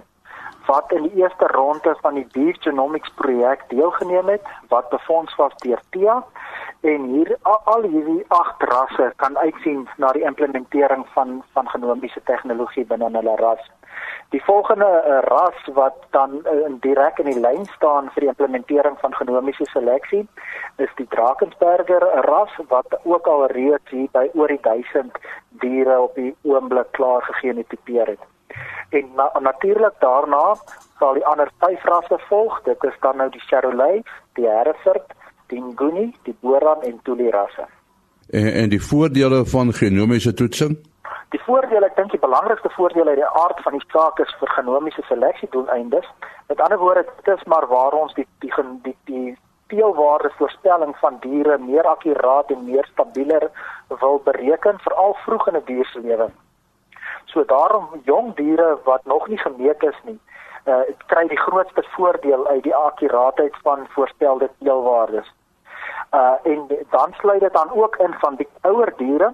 wat 0.66 0.92
in 0.92 1.04
die 1.08 1.22
eerste 1.22 1.48
ronde 1.48 1.96
van 2.02 2.14
die 2.14 2.28
Beef 2.34 2.56
Genomics 2.60 3.12
projek 3.16 3.64
deelgeneem 3.70 4.28
het 4.28 4.42
wat 4.70 4.90
befonds 4.90 5.36
was 5.36 5.56
deur 5.64 5.82
TIA 5.90 6.24
en 6.82 7.04
hier 7.04 7.38
al, 7.42 7.62
al 7.64 7.82
hierdie 7.82 8.26
agt 8.28 8.64
rasse 8.72 9.14
kan 9.16 9.38
uitsien 9.38 9.88
na 9.98 10.12
die 10.18 10.26
implementering 10.26 11.06
van 11.14 11.44
van 11.54 11.70
genomiese 11.70 12.22
tegnologie 12.24 12.86
binne 12.86 13.10
hulle 13.18 13.36
ras. 13.42 13.64
Die 14.34 14.44
volgende 14.44 14.86
uh, 14.86 15.20
ras 15.30 15.68
wat 15.80 15.98
dan 16.10 16.42
uh, 16.44 16.70
direk 16.86 17.20
in 17.24 17.30
die 17.32 17.40
lyn 17.40 17.66
staan 17.78 18.10
vir 18.14 18.26
die 18.26 18.32
implementering 18.34 19.00
van 19.02 19.16
genomiese 19.16 19.68
seleksie 19.72 20.24
is 20.86 20.94
die 21.00 21.08
Drakensberger 21.16 22.06
ras 22.28 22.54
wat 22.68 23.00
ook 23.04 23.28
al 23.28 23.46
reeds 23.54 23.98
hier 23.98 24.10
by 24.12 24.28
oor 24.34 24.52
die 24.52 24.62
1000 24.70 25.20
diere 25.66 26.00
op 26.08 26.16
die 26.20 26.34
oomblik 26.44 26.92
klaar 26.98 27.24
gegenetipeer 27.32 28.16
het. 28.16 28.32
En 28.90 29.12
na, 29.16 29.32
natuurlik 29.40 29.94
daarna 30.00 30.56
sal 31.00 31.14
die 31.14 31.26
ander 31.26 31.52
vyf 31.60 31.84
rasse 31.84 32.20
volg. 32.30 32.62
Dit 32.64 32.84
is 32.84 32.98
dan 33.00 33.18
nou 33.18 33.30
die 33.30 33.44
Charolais, 33.48 34.04
die 34.34 34.48
Hereford, 34.48 35.14
die 35.48 35.62
Nguni, 35.62 36.14
die 36.24 36.36
Boran 36.40 36.82
en 36.82 37.00
Tuli 37.04 37.30
rasse. 37.30 37.68
En 38.30 38.54
en 38.54 38.70
die 38.70 38.82
voordele 38.82 39.46
van 39.46 39.74
genomiese 39.74 40.34
toetsing? 40.34 40.78
Die 41.30 41.42
voordele, 41.44 41.86
ek 41.86 41.98
dink 41.98 42.14
die 42.14 42.22
belangrikste 42.22 42.70
voordeel 42.78 43.08
uit 43.08 43.20
die 43.20 43.34
aard 43.42 43.60
van 43.66 43.76
die 43.78 43.88
saak 43.92 44.20
is 44.24 44.36
vir 44.40 44.52
genomiese 44.58 45.04
seleksie 45.10 45.50
doeleindes. 45.52 46.08
Met 46.48 46.62
ander 46.62 46.80
woorde, 46.80 47.06
dit 47.24 47.34
is 47.34 47.44
maar 47.44 47.68
waar 47.68 47.98
ons 47.98 48.14
die 48.14 48.28
die 48.40 48.54
die 48.84 48.96
die 49.10 49.36
teelwaarde 49.68 50.30
voorspelling 50.38 50.94
van 51.02 51.18
diere 51.22 51.58
meer 51.58 51.88
akkuraat 51.90 52.52
en 52.54 52.66
meer 52.66 52.86
stabieler 52.92 53.50
wil 54.02 54.22
bereken 54.26 54.80
veral 54.86 55.18
vroeg 55.26 55.48
in 55.48 55.58
'n 55.58 55.66
dier 55.66 55.86
se 55.86 56.00
lewe. 56.00 56.30
So 57.36 57.44
daarom 57.46 57.88
jong 58.04 58.36
diere 58.36 58.78
wat 58.84 59.06
nog 59.06 59.28
nie 59.28 59.38
gemeet 59.38 59.84
is 59.84 59.98
nie, 60.04 60.20
uh 60.72 60.84
kry 61.12 61.28
die 61.28 61.40
grootste 61.40 61.84
voordeel 61.96 62.48
uit 62.48 62.64
die 62.64 62.76
akkuraatheid 62.76 63.56
van 63.64 63.88
voorspelde 63.96 64.50
teelwaardes. 64.60 65.34
Uh 66.16 66.38
en 66.44 66.68
dan 66.90 67.14
sluit 67.20 67.40
dit 67.40 67.54
dan 67.54 67.72
ook 67.72 67.96
in 67.96 68.14
van 68.20 68.36
die 68.36 68.48
ouer 68.62 68.94
diere 68.98 69.34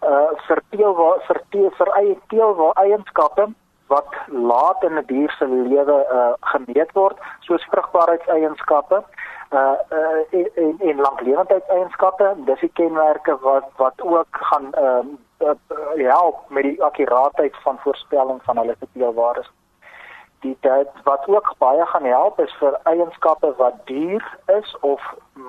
uh 0.00 0.30
vir 0.46 0.62
teelwaar 0.70 1.20
vir 1.26 1.40
teel 1.48 1.70
vir 1.80 1.92
eie 2.00 2.16
teelwaar 2.32 2.72
eienskappe 2.84 3.46
wat 3.92 4.16
laat 4.28 4.82
in 4.88 4.96
'n 4.98 5.04
dier 5.06 5.34
se 5.38 5.46
lewe 5.48 5.98
uh 6.18 6.32
gemeet 6.54 6.92
word 6.92 7.18
soos 7.40 7.68
vrugbaarheidseienskappe 7.74 9.02
uh 9.52 9.76
uh 9.98 10.20
en 10.64 10.76
en 10.88 11.04
langlewendheidseienskappe 11.06 12.32
dis 12.48 12.64
die 12.64 12.72
kenmerke 12.80 13.36
wat 13.44 13.68
wat 13.76 14.02
ook 14.02 14.40
gaan 14.48 14.72
ehm 14.72 15.12
uh, 15.12 15.20
uh, 15.42 15.54
help 15.94 16.44
met 16.48 16.62
die 16.62 16.82
akkuraatheid 16.82 17.56
van 17.62 17.78
voorspelling 17.78 18.40
van 18.42 18.56
hulle 18.56 18.76
teelwaardes 18.92 19.50
die 20.42 20.56
dit 20.60 20.88
wat 21.04 21.28
ook 21.28 21.54
baie 21.58 21.86
gaan 21.86 22.04
help 22.04 22.40
is 22.40 22.54
vir 22.60 22.78
eienskappe 22.90 23.52
wat 23.58 23.74
duur 23.86 24.24
is 24.58 24.76
of 24.80 25.02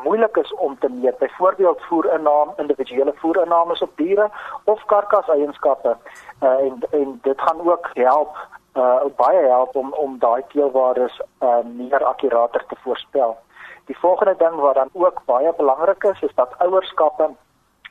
moeilik 0.05 0.37
is 0.37 0.53
om 0.53 0.77
te 0.79 0.89
meet. 0.89 1.17
Byvoorbeeld 1.17 1.81
voerinname, 1.89 2.53
individuele 2.57 3.13
voerinnames 3.15 3.81
op 3.81 3.91
diere 3.95 4.29
of 4.63 4.85
karkaseienskappe. 4.85 5.95
Uh, 6.41 6.49
en 6.49 6.83
en 6.91 7.19
dit 7.21 7.41
gaan 7.41 7.69
ook 7.69 7.89
help 7.93 8.37
uh 8.77 9.05
baie 9.15 9.41
help 9.47 9.75
om 9.75 9.93
om 9.93 10.19
daai 10.19 10.43
teelwaardes 10.47 11.21
uh 11.41 11.61
meer 11.65 12.03
akkurater 12.03 12.65
te 12.67 12.75
voorspel. 12.83 13.37
Die 13.85 13.97
volgende 13.97 14.35
ding 14.37 14.55
wat 14.55 14.75
dan 14.75 14.89
ook 14.93 15.21
baie 15.25 15.53
belangrik 15.57 16.03
is, 16.03 16.21
is 16.21 16.35
dat 16.35 16.57
ouerskappe 16.57 17.29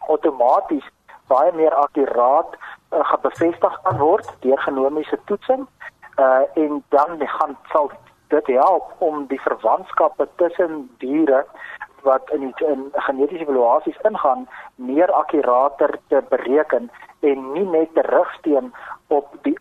outomaties 0.07 0.91
baie 1.33 1.53
meer 1.57 1.75
akkuraat 1.85 2.57
uh, 2.57 3.05
gebevestig 3.13 3.81
kan 3.83 3.99
word 4.05 4.29
deur 4.47 4.61
genomiese 4.69 5.19
toetsing 5.31 5.67
uh 6.21 6.43
en 6.63 6.83
dan 6.95 7.29
gaan 7.37 7.57
sal 7.73 7.91
dit 8.35 8.47
help 8.47 8.93
om 8.99 9.27
die 9.27 9.41
verwantskappe 9.41 10.29
tussen 10.41 10.91
diere 10.99 11.45
wat 12.03 12.31
in 12.31 12.41
die, 12.41 12.67
in 12.67 12.89
genetiese 13.07 13.45
evaluasies 13.45 14.01
ingaan 14.09 14.47
meer 14.75 15.13
akkurater 15.13 15.99
te 16.09 16.23
bereken 16.29 16.91
en 17.21 17.53
nie 17.53 17.67
net 17.77 17.95
te 17.95 18.05
rigsteen 18.09 18.73
op 19.09 19.37
die 19.47 19.57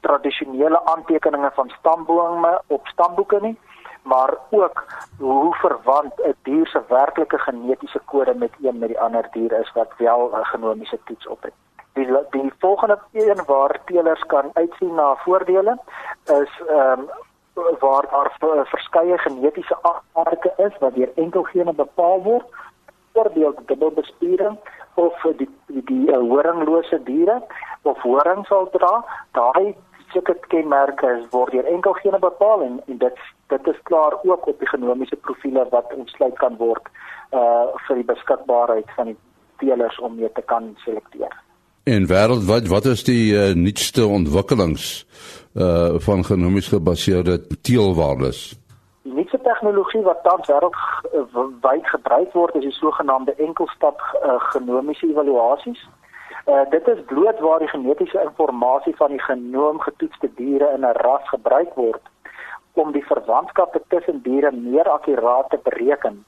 tradisionele 0.00 0.80
aantekeninge 0.94 1.50
van 1.54 1.72
stambome 1.78 2.52
op 2.66 2.86
stamboeke 2.94 3.40
nie 3.40 3.56
maar 4.02 4.34
ook 4.50 4.84
hoe 5.18 5.54
verwant 5.54 6.12
'n 6.16 6.34
dier 6.42 6.66
se 6.66 6.80
werklike 6.88 7.38
genetiese 7.38 8.00
kode 8.04 8.34
met 8.34 8.52
een 8.62 8.78
met 8.78 8.88
die 8.88 9.00
ander 9.00 9.28
diere 9.30 9.58
is 9.58 9.72
wat 9.72 9.92
wel 9.96 10.30
'n 10.34 10.44
genomiese 10.44 10.98
toets 11.04 11.26
op 11.26 11.42
het. 11.42 11.52
Die 11.92 12.08
die 12.30 12.52
volgende 12.58 12.98
een 13.12 13.44
waar 13.46 13.80
teelers 13.84 14.26
kan 14.26 14.50
uitsien 14.52 14.94
na 14.94 15.16
voordele 15.16 15.78
is 16.24 16.62
ehm 16.68 17.00
um, 17.00 17.08
waar 17.78 18.06
daar 18.38 18.66
verskeie 18.66 19.18
genetiese 19.18 19.76
aardke 20.12 20.52
is 20.56 20.78
wat 20.78 20.94
deur 20.94 21.10
enkel 21.14 21.42
gene 21.42 21.72
bepaal 21.72 22.22
word 22.22 22.44
voorbeeld 23.12 23.58
dubbelbespiering 23.66 24.58
of 24.94 25.20
die 25.36 25.48
die, 25.66 25.82
die 25.84 26.10
uh, 26.10 26.16
horinglose 26.16 27.02
diere 27.02 27.42
of 27.82 28.00
horing 28.02 28.46
sal 28.46 28.68
dra 28.70 29.04
daai 29.32 29.74
sulke 30.12 30.36
kenmerke 30.48 31.12
word 31.30 31.52
deur 31.52 31.68
enkel 31.74 31.96
gene 32.00 32.18
bepaal 32.18 32.62
en, 32.68 32.80
en 32.86 32.98
dit 32.98 33.22
dit 33.52 33.68
is 33.74 33.80
klaar 33.90 34.16
ook 34.22 34.46
op 34.46 34.58
die 34.58 34.68
genomiese 34.68 35.16
profile 35.16 35.66
wat 35.70 35.94
ontsluit 35.96 36.38
kan 36.44 36.56
word 36.56 36.92
uh 37.32 37.64
vir 37.86 38.02
die 38.02 38.10
beskikbaarheid 38.14 38.92
van 38.96 39.12
die 39.12 39.18
teelers 39.58 39.98
om 39.98 40.16
mee 40.16 40.32
te 40.32 40.44
kan 40.52 40.74
selekteer 40.84 41.34
En 41.84 42.06
wêreldwyd, 42.06 42.68
wat 42.70 42.84
is 42.84 43.00
die 43.04 43.34
uh, 43.34 43.54
nuutste 43.58 44.06
ontwikkelings 44.06 45.06
uh 45.58 45.98
van 45.98 46.24
genomies 46.24 46.68
gebaseerde 46.68 47.40
teelwaardes? 47.60 48.54
Die 49.02 49.12
nuutste 49.12 49.40
tegnologie 49.42 50.02
wat 50.06 50.22
tans 50.22 50.46
wêreldwyd 50.46 51.88
gebruik 51.94 52.30
word 52.38 52.54
is 52.54 52.68
die 52.68 52.76
sogenaamde 52.76 53.34
enkelstap 53.34 53.98
uh, 53.98 54.38
genomiese 54.54 55.10
evaluasies. 55.10 55.82
Uh 56.46 56.70
dit 56.70 56.88
is 56.88 57.04
bloot 57.06 57.38
waar 57.38 57.58
die 57.58 57.68
genetiese 57.68 58.20
inligting 58.20 58.96
van 58.96 59.10
die 59.10 59.22
genoom 59.22 59.80
getoetste 59.80 60.30
diere 60.34 60.72
in 60.74 60.84
'n 60.86 60.96
ras 61.04 61.28
gebruik 61.28 61.74
word 61.74 62.02
om 62.72 62.92
die 62.92 63.06
verwantskappe 63.06 63.82
tussen 63.88 64.22
diere 64.22 64.50
meer 64.50 64.88
akkuraat 64.88 65.50
te 65.50 65.58
bereken 65.62 66.24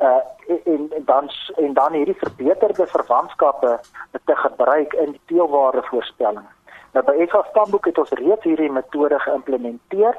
uh 0.00 0.22
en, 0.64 0.90
en 0.96 1.04
dan 1.04 1.30
en 1.56 1.72
dan 1.72 1.92
hierdie 1.92 2.18
verbeterde 2.18 2.86
verwantskappe 2.86 3.80
te 4.24 4.36
gebruik 4.36 4.92
in 4.92 5.10
die 5.10 5.20
teelware 5.26 5.82
voorspelling. 5.82 6.46
Nou 6.92 7.04
by 7.04 7.26
SA 7.26 7.42
Stamboek 7.50 7.86
het 7.86 7.98
ons 7.98 8.10
reeds 8.10 8.44
hierdie 8.44 8.70
metode 8.70 9.18
geïmplementeer 9.18 10.18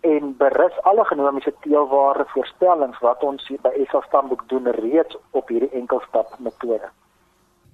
en 0.00 0.36
berus 0.38 0.78
alle 0.82 1.04
genomiese 1.04 1.52
teelware 1.60 2.24
voorspellings 2.34 2.98
wat 2.98 3.22
ons 3.22 3.48
hier 3.48 3.60
by 3.62 3.74
SA 3.90 4.00
Stamboek 4.06 4.46
doen 4.48 4.70
reeds 4.78 5.18
op 5.30 5.48
hierdie 5.48 5.74
enkelstap 5.82 6.38
metode. 6.38 6.90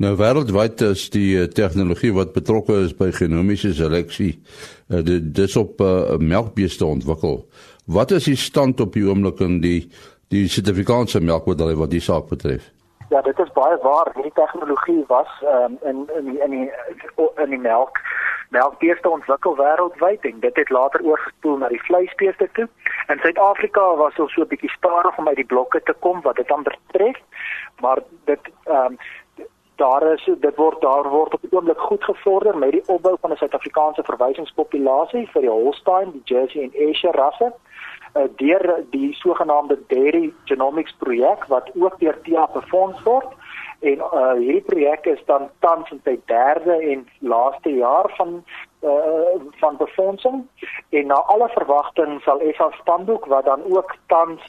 Nou 0.03 0.17
wêreldwyd 0.19 0.81
is 0.81 1.07
die 1.15 1.37
uh, 1.39 1.45
tegnologie 1.47 2.11
wat 2.17 2.33
betrokke 2.35 2.81
is 2.83 2.95
by 2.99 3.13
genomiese 3.15 3.71
seleksie 3.79 4.33
uh, 4.91 5.05
dis 5.07 5.55
op 5.57 5.81
uh, 5.81 6.17
melkbeeste 6.19 6.87
ontwikkel. 6.87 7.45
Wat 7.87 8.11
is 8.11 8.27
die 8.27 8.37
stand 8.37 8.81
op 8.81 8.97
die 8.99 9.05
oomblik 9.07 9.39
in 9.45 9.61
die 9.63 9.79
die 10.35 10.49
Suid-Afrikaanse 10.51 11.21
melkbedryf 11.21 11.79
wat 11.79 11.93
die 11.93 12.03
saak 12.03 12.27
betref. 12.33 12.67
Ja, 13.13 13.21
dit 13.23 13.39
is 13.39 13.53
baie 13.55 13.77
waar. 13.83 14.11
Hierdie 14.17 14.35
tegnologie 14.35 15.05
was 15.07 15.31
um, 15.47 15.79
in 15.83 16.09
in 16.19 16.31
die, 16.31 16.39
in 16.43 16.51
die 16.51 16.71
in 17.45 17.51
die 17.55 17.61
melk 17.61 18.01
melkbeeste 18.55 19.11
ontwikkel 19.11 19.57
wêreldwyd 19.59 20.27
en 20.31 20.41
dit 20.41 20.57
het 20.57 20.71
later 20.71 21.03
oorgespoel 21.03 21.57
na 21.59 21.69
die 21.69 21.83
vleisbeeste 21.87 22.49
toe. 22.59 22.67
In 23.13 23.19
Suid-Afrika 23.23 23.85
was 24.01 24.19
ons 24.19 24.35
so 24.35 24.43
'n 24.43 24.51
bietjie 24.53 24.71
stadig 24.71 25.19
om 25.19 25.29
uit 25.29 25.37
die 25.43 25.51
blokke 25.55 25.83
te 25.83 25.95
kom 26.07 26.21
wat 26.23 26.37
dit 26.37 26.49
dan 26.49 26.63
betref, 26.63 27.19
maar 27.81 27.99
dit 28.25 28.51
ehm 28.65 28.87
um, 28.87 28.99
daar 29.77 30.13
is 30.13 30.25
dit 30.25 30.57
word 30.57 30.81
daar 30.81 31.09
word 31.11 31.35
op 31.35 31.43
die 31.43 31.53
oomblik 31.53 31.81
goed 31.81 32.05
gevorder 32.05 32.59
met 32.59 32.73
die 32.73 32.83
opbou 32.87 33.17
van 33.21 33.31
'n 33.33 33.37
Suid-Afrikaanse 33.37 34.03
verwysingspopulasie 34.05 35.29
vir 35.33 35.41
die 35.41 35.51
Holstein, 35.51 36.13
die 36.13 36.23
Jersey 36.25 36.63
en 36.63 36.73
Ayrshire 36.75 37.19
rasse 37.19 37.53
uh, 38.15 38.23
deur 38.37 38.85
die 38.91 39.13
sogenaamde 39.15 39.79
Dairy 39.87 40.33
Genomics 40.45 40.95
projek 40.99 41.45
wat 41.49 41.71
ook 41.75 41.99
deur 42.01 42.21
TIA 42.23 42.49
befonds 42.53 43.03
word. 43.03 43.27
En 43.81 43.99
uh, 44.01 44.33
hierdie 44.39 44.65
projek 44.65 45.07
is 45.07 45.23
dan 45.27 45.49
tans 45.59 45.91
in 45.91 46.01
sy 46.05 46.17
derde 46.31 46.77
en 46.93 47.05
laaste 47.19 47.75
jaar 47.75 48.13
van 48.17 48.45
uh, 48.83 49.35
van 49.61 49.77
befondsing. 49.77 50.45
En 50.89 51.07
na 51.07 51.21
alle 51.35 51.49
verwagting 51.57 52.21
sal 52.23 52.43
SA 52.57 52.71
Spandoek 52.81 53.27
wat 53.27 53.45
dan 53.45 53.65
ook 53.69 53.97
tans 54.07 54.41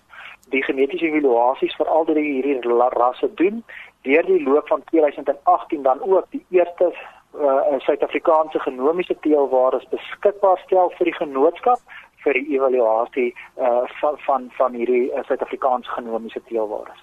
die 0.54 0.64
genetiese 0.64 1.10
evaluasies 1.10 1.76
vir 1.76 1.90
al 1.90 2.06
die 2.06 2.22
hierdie 2.22 2.78
rasse 2.94 3.34
doen 3.34 3.64
deur 4.06 4.26
die 4.26 4.44
loop 4.44 4.68
van 4.68 4.84
2018 4.92 5.84
dan 5.84 6.02
ook 6.02 6.26
die 6.30 6.46
eerste 6.50 6.92
uh, 6.94 7.80
Suid-Afrikaanse 7.88 8.60
genomiese 8.60 9.18
teelwaardes 9.22 9.88
beskikbaar 9.90 10.62
stel 10.66 10.94
vir 10.98 11.12
die 11.12 11.18
genootskap 11.18 11.98
vir 12.26 12.40
die 12.40 12.56
evaluasie 12.58 13.32
uh 13.62 13.84
van 14.02 14.16
van 14.28 14.48
van 14.58 14.78
hierdie 14.78 15.10
uh, 15.12 15.26
Suid-Afrikaanse 15.28 15.92
genomiese 15.98 16.42
teelwaardes. 16.50 17.02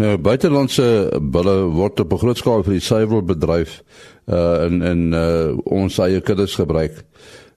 Nou 0.00 0.14
buitelandse 0.18 0.86
bulle 1.34 1.56
word 1.74 2.00
op 2.00 2.12
'n 2.12 2.22
groot 2.22 2.40
skaal 2.40 2.64
vir 2.66 2.78
die 2.78 2.88
suiwelbedryf 2.90 3.82
uh 4.26 4.64
in 4.66 4.82
in 4.92 5.02
uh 5.12 5.58
ons 5.64 5.98
eie 5.98 6.20
kuddes 6.20 6.54
gebruik. 6.54 7.04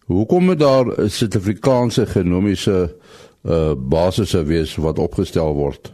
Hoekom 0.06 0.46
moet 0.46 0.60
daar 0.60 0.86
Suid-Afrikaanse 1.08 2.06
genomiese 2.06 2.78
uh 3.46 3.74
basisse 3.76 4.44
wees 4.46 4.76
wat 4.76 5.00
opgestel 5.00 5.54
word? 5.56 5.94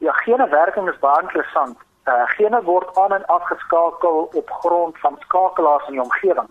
Ja, 0.00 0.12
gene 0.12 0.48
werking 0.48 0.88
is 0.88 0.98
baie 0.98 1.22
interessant. 1.22 1.78
Uh 2.08 2.22
gene 2.36 2.62
word 2.64 2.96
aan 2.98 3.12
en 3.12 3.24
afgeskakel 3.26 4.30
op 4.32 4.50
grond 4.50 4.98
van 4.98 5.16
skakelaars 5.18 5.86
in 5.86 5.92
die 5.92 6.02
omgewing. 6.02 6.48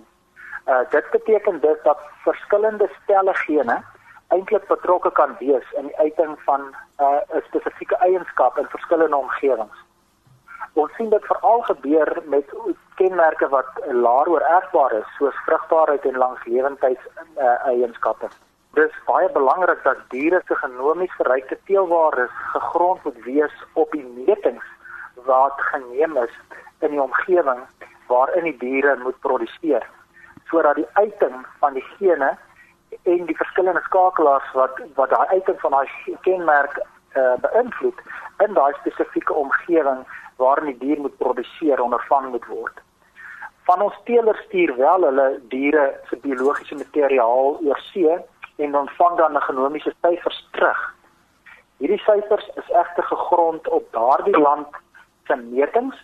Uh 0.67 0.83
dit 0.89 1.09
beteken 1.11 1.61
dus 1.61 1.79
dat 1.83 2.03
verskillende 2.23 2.89
stelle 3.01 3.33
gene 3.33 3.81
eintlik 4.27 4.67
betrokke 4.67 5.11
kan 5.11 5.35
wees 5.39 5.71
in 5.77 5.89
die 5.89 5.97
uiting 5.97 6.35
van 6.45 6.61
uh, 6.99 7.21
'n 7.37 7.41
spesifieke 7.47 7.95
eienskap 7.95 8.57
in 8.57 8.67
verskillende 8.75 9.15
omgewings. 9.15 9.77
Ons 10.73 10.93
sien 10.95 11.09
dit 11.09 11.25
veral 11.25 11.61
gebeur 11.61 12.21
met 12.25 12.53
kenmerke 12.95 13.49
wat 13.49 13.71
laer 13.87 14.29
oorerfbaar 14.29 14.91
is, 14.91 15.09
soos 15.17 15.41
vrugbaarheid 15.45 16.05
en 16.05 16.17
langslewendheid 16.17 16.99
uh, 17.37 17.65
eienskappe. 17.65 18.29
Dis 18.77 18.93
baie 19.05 19.29
belangrik 19.33 19.83
dat 19.83 20.01
diere 20.09 20.41
se 20.47 20.55
genomies 20.55 21.13
verrykte 21.17 21.57
teelwaardes 21.65 22.35
gegrond 22.53 23.03
moet 23.03 23.23
wees 23.25 23.55
op 23.73 23.91
die 23.91 24.05
metings 24.25 24.65
wat 25.25 25.61
geneem 25.71 26.17
is 26.17 26.35
in 26.79 26.93
die 26.93 27.01
omgewing 27.01 27.63
waarin 28.07 28.43
die 28.43 28.57
diere 28.57 28.95
moet 29.01 29.19
produseer 29.25 29.87
sodat 30.49 30.75
die 30.75 30.87
uiting 30.93 31.45
van 31.59 31.73
die 31.73 31.85
gene 31.97 32.29
en 33.03 33.25
die 33.25 33.37
verskillende 33.41 33.81
skakelaars 33.89 34.53
wat 34.53 34.79
wat 34.95 35.09
daai 35.09 35.27
uiting 35.27 35.59
van 35.65 35.77
daai 35.77 36.15
kenmerk 36.27 36.79
uh, 36.79 37.35
beïnvloed 37.45 38.01
in 38.45 38.53
daai 38.53 38.73
spesifieke 38.79 39.33
omgewing 39.33 40.05
waarin 40.41 40.71
die 40.71 40.79
dier 40.85 41.01
moet 41.01 41.17
produseer 41.17 41.81
ondervang 41.81 42.29
moet 42.33 42.45
word. 42.45 42.81
Van 43.67 43.81
ons 43.81 43.97
teelers 44.05 44.41
stuur 44.47 44.75
wel 44.77 45.05
hulle 45.09 45.27
diere 45.53 45.85
se 46.09 46.17
biologiese 46.25 46.75
materiaal 46.75 47.57
oor 47.65 47.81
see 47.91 48.17
en 48.59 48.71
dan 48.71 48.89
'n 49.35 49.41
genomiese 49.41 49.93
syfers 50.01 50.47
terug. 50.51 50.95
Hierdie 51.77 52.03
syfers 52.03 52.49
is 52.55 52.69
egter 52.69 53.03
gegrond 53.03 53.67
op 53.67 53.91
daardie 53.91 54.39
land 54.39 54.67
se 55.25 55.35
metings 55.35 55.97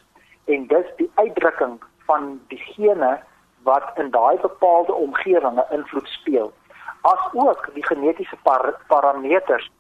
en 0.46 0.68
dis 0.68 0.86
die 0.96 1.12
uitdrukking 1.16 1.84
van 2.06 2.42
diegene 2.48 3.20
wat 3.64 3.92
in 3.96 4.12
daai 4.12 4.38
bepaalde 4.42 4.94
omgewing 4.94 5.58
'n 5.58 5.74
invloed 5.74 6.08
speel. 6.08 6.54
As 7.02 7.24
ook 7.34 7.70
die 7.74 7.86
genetiese 7.86 8.38
par 8.44 8.80
parameters 8.88 9.72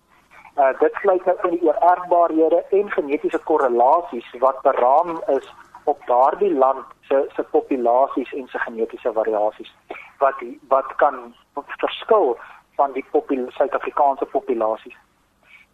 Uh 0.56 0.80
dit 0.80 0.94
sluit 0.94 1.26
nou 1.26 1.38
in 1.44 1.50
die 1.50 1.64
oorerfbarehede 1.68 2.64
en 2.78 2.92
genetiese 2.92 3.40
korrelasies 3.44 4.28
wat 4.40 4.62
beraam 4.62 5.22
is 5.28 5.54
op 5.84 6.06
daardie 6.08 6.54
land 6.54 6.86
se 7.02 7.26
se 7.36 7.44
populasies 7.44 8.34
en 8.34 8.48
se 8.48 8.60
genetiese 8.60 9.12
variasies 9.14 9.74
wat 10.18 10.44
wat 10.68 10.96
kan 10.96 11.36
verskil 11.56 12.38
van 12.76 12.92
die 12.94 13.06
Suid-Afrikaanse 13.48 14.26
populasies. 14.26 14.98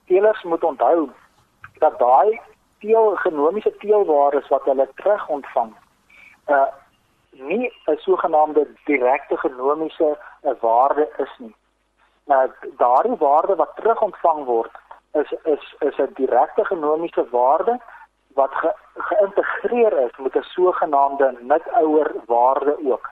Teelers 0.05 0.43
moet 0.43 0.63
onthou 0.63 1.10
dat 1.79 2.00
daai 2.00 2.39
teel 2.79 3.15
genomiese 3.15 3.74
teelwaardes 3.77 4.48
wat 4.48 4.65
hulle 4.65 4.88
terug 4.96 5.27
ontvang 5.27 5.75
uh 6.48 6.70
nie 7.31 7.72
'n 7.86 7.98
sogenaamde 7.98 8.67
direkte 8.86 9.38
genomiese 9.38 10.17
uh, 10.43 10.51
waarde 10.60 11.10
is 11.17 11.34
nie 11.38 11.55
uh, 12.27 12.43
daardie 12.77 13.15
waarde 13.15 13.55
wat 13.55 13.75
terug 13.75 14.01
ontvang 14.01 14.46
word 14.46 14.72
is 15.13 15.31
is 15.43 15.75
is 15.79 15.98
'n 15.98 16.13
direkte 16.13 16.65
genomiese 16.65 17.25
waarde 17.29 17.79
wat 18.34 18.53
ge, 18.53 18.74
geïntegreer 18.96 19.93
is 20.05 20.17
met 20.17 20.36
'n 20.36 20.41
sogenaamde 20.41 21.38
nutouer 21.39 22.12
waarde 22.25 22.77
ook. 22.91 23.10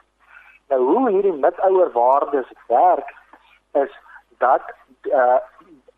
Nou 0.67 0.81
hoe 0.81 1.09
hierdie 1.09 1.33
nutouer 1.33 1.91
waardes 1.91 2.51
werk 2.67 3.15
is 3.71 3.91
dat 4.37 4.61
uh 5.03 5.39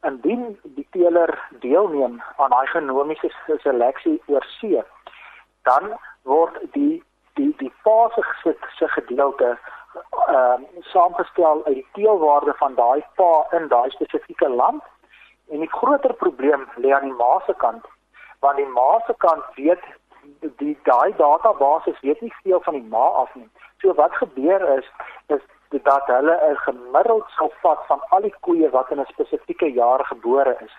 indien 0.02 0.60
die 0.64 0.88
teeler 0.90 1.40
deelneem 1.60 2.22
aan 2.38 2.50
daai 2.50 2.68
genomiese 2.68 3.30
seleksie 3.62 4.22
oor 4.26 4.46
see, 4.58 4.82
dan 5.62 5.94
word 6.24 6.58
die 6.74 7.04
die 7.34 7.54
die 7.58 7.74
fase 7.84 8.24
se 8.78 8.88
gedeelte 8.98 9.58
ehm 10.28 10.64
uh, 10.64 10.84
saamgestel 10.94 11.66
uit 11.66 11.76
die 11.76 11.88
teelwaarde 11.92 12.54
van 12.58 12.76
daai 12.76 13.04
pa 13.16 13.32
in 13.58 13.68
daai 13.68 13.90
spesifieke 13.90 14.50
land. 14.50 14.84
En 15.50 15.60
die 15.60 15.70
groter 15.70 16.14
probleem 16.14 16.68
lê 16.76 16.94
aan 16.94 17.08
die 17.10 17.18
ma 17.24 17.40
se 17.46 17.54
kant, 17.64 17.86
want 18.40 18.58
die 18.58 18.72
ma 18.78 19.00
se 19.08 19.14
kant 19.18 19.44
weet 19.56 19.84
die 20.58 20.78
daai 20.84 21.14
database 21.18 21.96
weet 22.02 22.22
nie 22.22 22.34
veel 22.44 22.62
van 22.62 22.74
die 22.74 22.90
ma 22.94 23.06
af 23.24 23.36
nie. 23.36 23.50
So 23.82 23.94
wat 23.94 24.16
gebeur 24.16 24.78
is 24.78 24.88
is 25.28 25.44
dat 25.84 26.06
hulle 26.06 26.36
'n 26.50 26.56
gemiddeld 26.56 27.26
sal 27.36 27.52
vat 27.62 27.80
van 27.88 28.02
al 28.10 28.22
die 28.22 28.36
koeie 28.40 28.70
wat 28.70 28.92
in 28.92 29.00
'n 29.00 29.06
spesifieke 29.14 29.72
jaar 29.72 30.06
gebore 30.06 30.58
is. 30.60 30.76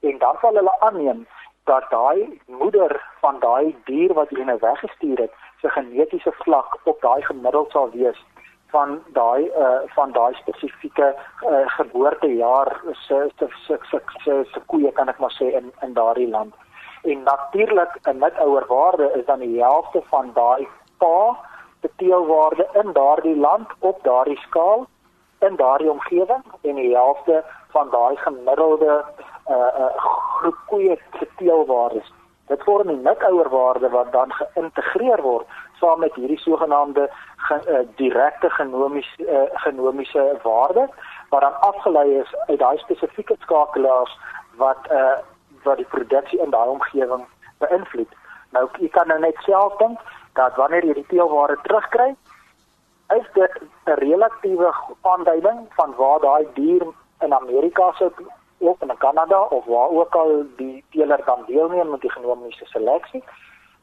En 0.00 0.18
dan 0.18 0.36
sal 0.40 0.54
hulle 0.54 0.80
aanneem 0.80 1.26
dat 1.64 1.90
daai 1.90 2.40
moeder 2.46 3.02
van 3.20 3.38
daai 3.40 3.76
dier 3.84 4.12
wat 4.14 4.28
hulle 4.28 4.56
weggestuur 4.58 5.18
het, 5.18 5.32
se 5.60 5.68
genetiese 5.68 6.32
vlak 6.32 6.78
op 6.84 7.00
daai 7.00 7.22
gemiddeld 7.22 7.70
sal 7.70 7.90
wees 7.90 8.24
van 8.72 9.02
daai 9.12 9.50
uh 9.64 9.80
van 9.94 10.12
daai 10.12 10.34
spesifieke 10.34 11.14
uh 11.50 11.62
geboortejaar 11.76 12.80
se 12.92 13.30
se 13.38 13.48
se 13.68 14.00
se 14.24 14.44
se 14.52 14.60
koeie 14.66 14.92
kan 14.92 15.08
ek 15.08 15.18
maar 15.18 15.34
sê 15.38 15.52
in 15.60 15.72
in 15.82 15.92
daardie 15.92 16.28
land. 16.28 16.54
En 17.02 17.22
natuurlik 17.22 17.92
'n 18.02 18.18
nutouer 18.18 18.66
waarde 18.66 19.10
is 19.18 19.24
dan 19.26 19.38
die 19.38 19.62
helfte 19.62 20.02
van 20.10 20.30
daai 20.34 20.68
pa 20.98 21.36
beteelwaarde 21.82 22.68
in 22.82 22.92
daardie 22.92 23.36
land 23.36 23.68
op 23.78 23.98
daardie 24.02 24.38
skaal 24.38 24.86
in 25.38 25.56
daardie 25.56 25.90
omgewing 25.90 26.44
en 26.62 26.74
die 26.74 26.94
helfte 26.94 27.44
van 27.74 27.90
daai 27.90 28.16
gemiddelde 28.16 29.04
uh 29.50 29.70
uh 29.82 29.92
groep 30.38 30.58
koeie 30.66 30.98
se 31.18 31.28
teelwaardes. 31.36 32.12
Dit 32.46 32.62
vorm 32.62 32.90
'n 32.90 33.02
nutouer 33.02 33.48
waarde 33.48 33.88
wat 33.88 34.12
dan 34.12 34.32
geïntegreer 34.32 35.22
word 35.22 35.46
saam 35.80 35.98
met 35.98 36.14
hierdie 36.14 36.38
sogenaamde 36.38 37.10
ge, 37.36 37.56
uh, 37.68 37.88
direkte 37.96 38.50
genomiese 38.50 39.22
uh, 39.26 39.48
genomiese 39.52 40.38
waarde 40.42 40.88
wat 41.28 41.40
dan 41.40 41.60
afgelei 41.60 42.18
is 42.18 42.34
uit 42.46 42.58
daai 42.58 42.78
spesifieke 42.78 43.36
skakelaars 43.38 44.18
wat 44.56 44.78
uh, 44.90 45.18
wat 45.62 45.76
die 45.76 45.86
produksie 45.94 46.42
in 46.42 46.50
daai 46.50 46.68
omgewing 46.68 47.24
beïnvloed. 47.58 48.12
Nou 48.50 48.68
jy 48.78 48.88
kan 48.88 49.06
nou 49.06 49.20
net 49.20 49.36
self 49.46 49.76
dink 49.76 49.98
dat 50.32 50.54
wanneer 50.54 50.84
jy 50.84 50.94
die 50.94 51.06
teelware 51.06 51.58
terugkry, 51.62 52.14
is 53.18 53.26
dit 53.32 53.60
'n 53.84 53.98
relatiewe 54.04 54.74
aanduiding 55.00 55.66
van 55.68 55.94
waar 55.96 56.20
daai 56.20 56.46
dier 56.54 56.86
in 57.20 57.34
Amerika 57.34 57.92
sou 57.92 58.10
of 58.58 58.80
in 58.82 58.96
Kanada 58.98 59.40
of 59.40 59.64
waar 59.64 59.88
ook 59.88 60.14
al 60.14 60.46
die 60.56 60.84
teeler 60.90 61.20
dan 61.24 61.44
deelneem 61.46 61.90
met 61.90 62.00
die 62.00 62.10
genomiese 62.10 62.64
seleksie. 62.64 63.24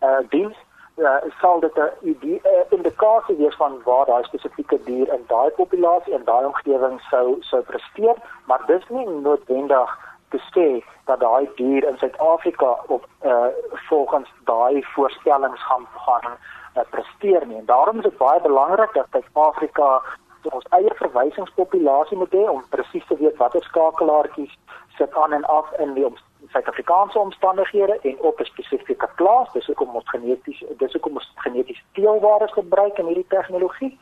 Uh 0.01 0.17
diens 0.29 0.57
uh, 0.95 1.15
sal 1.39 1.59
dit 1.59 1.75
'n 1.75 1.91
idee 2.01 2.41
uh, 2.43 2.65
indikasie 2.69 3.35
wees 3.35 3.55
van 3.55 3.81
waar 3.83 4.05
daai 4.05 4.23
spesifieke 4.23 4.83
dier 4.83 5.13
in 5.13 5.23
daai 5.27 5.49
populasie 5.49 6.13
en 6.13 6.23
daai 6.23 6.45
omgewing 6.45 7.01
sou 7.01 7.35
sou 7.39 7.61
presteer, 7.61 8.15
maar 8.45 8.61
dis 8.65 8.89
nie 8.89 9.07
noodwendig 9.09 9.97
te 10.29 10.39
sê 10.53 10.83
dat 11.05 11.19
daai 11.19 11.49
dier 11.55 11.87
in 11.87 11.97
Suid-Afrika 11.97 12.77
op 12.87 13.07
uh, 13.25 13.45
volgens 13.89 14.29
daai 14.45 14.83
voorstellings 14.83 15.65
gaan 15.65 15.87
gaan 16.05 16.31
uh, 16.31 16.83
presteer 16.89 17.45
nie. 17.47 17.57
En 17.57 17.65
daarom 17.65 17.97
is 17.97 18.03
dit 18.03 18.17
baie 18.17 18.41
belangrik 18.41 18.93
dat 18.93 19.07
Suid-Afrika 19.11 20.01
ons 20.43 20.65
eie 20.69 20.93
verwysingspopulasie 20.95 22.17
moet 22.17 22.31
hê 22.31 22.45
om 22.49 22.63
presies 22.69 23.05
te 23.07 23.17
weet 23.19 23.37
watter 23.37 23.63
skakelaartjies 23.63 24.57
sit 24.97 25.13
aan 25.13 25.33
en 25.33 25.45
af 25.45 25.71
in 25.79 25.93
die 25.93 26.07
Suid-Afrikaanse 26.53 27.19
omstandighede 27.19 27.99
en 28.01 28.19
op 28.19 28.39
'n 28.39 28.45
spesifieke 28.45 29.09
plaas. 29.15 29.51
Dis 29.53 29.65
hoekom 29.65 29.95
ons 29.95 30.09
geneties 30.09 30.63
dis 30.77 30.93
hoekom 30.93 31.13
ons 31.13 31.31
genetiese 31.35 31.83
teelwaardes 31.93 32.53
gebruik 32.53 32.97
in 32.97 33.05
hierdie 33.05 33.27
tegnologie 33.27 33.99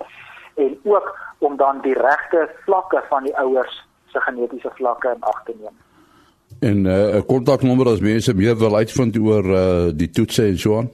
en 0.55 0.79
ook 0.83 1.19
om 1.37 1.57
dan 1.57 1.81
die 1.81 1.93
regte 1.93 2.49
vlakke 2.65 3.03
van 3.09 3.23
die 3.23 3.37
ouers 3.37 3.85
se 4.05 4.21
genetiese 4.21 4.71
vlakke 4.73 5.07
in 5.15 5.23
ag 5.23 5.43
te 5.43 5.53
neem. 5.59 5.77
En 6.59 6.85
eh, 6.85 7.13
'n 7.13 7.15
uh, 7.15 7.21
kontaknommer 7.25 7.87
as 7.87 7.99
mense 7.99 8.33
meer 8.33 8.57
wil 8.57 8.75
uitvind 8.75 9.17
oor 9.17 9.45
uh, 9.45 9.87
die 9.93 10.09
toetse 10.09 10.43
en 10.43 10.57
so 10.57 10.77
aan. 10.77 10.89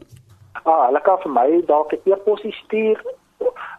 Ah, 0.64 0.86
hulle 0.86 1.02
kan 1.02 1.18
vir 1.24 1.32
my 1.32 1.62
dalk 1.66 1.92
'n 1.94 2.00
e-pos 2.04 2.42
stuur 2.64 3.04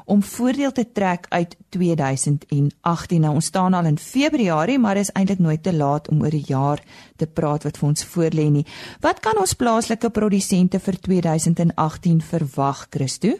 om 0.08 0.22
voordeel 0.24 0.72
te 0.72 0.86
trek 0.96 1.26
uit 1.28 1.52
2018. 1.76 3.20
Nou 3.20 3.34
ons 3.34 3.50
staan 3.52 3.76
al 3.76 3.90
in 3.90 4.00
Februarie, 4.00 4.78
maar 4.80 4.96
is 4.96 5.12
eintlik 5.12 5.44
nooit 5.44 5.62
te 5.62 5.76
laat 5.76 6.08
om 6.08 6.24
oor 6.24 6.32
die 6.32 6.48
jaar 6.48 6.80
te 7.20 7.28
praat 7.28 7.68
wat 7.68 7.76
vir 7.76 7.88
ons 7.90 8.06
voorlê 8.14 8.48
nie. 8.48 8.64
Wat 9.04 9.20
kan 9.20 9.36
ons 9.36 9.52
plaaslike 9.52 10.08
produsente 10.08 10.80
vir 10.80 11.00
2018 11.04 12.24
verwag, 12.32 12.86
Christo? 12.88 13.36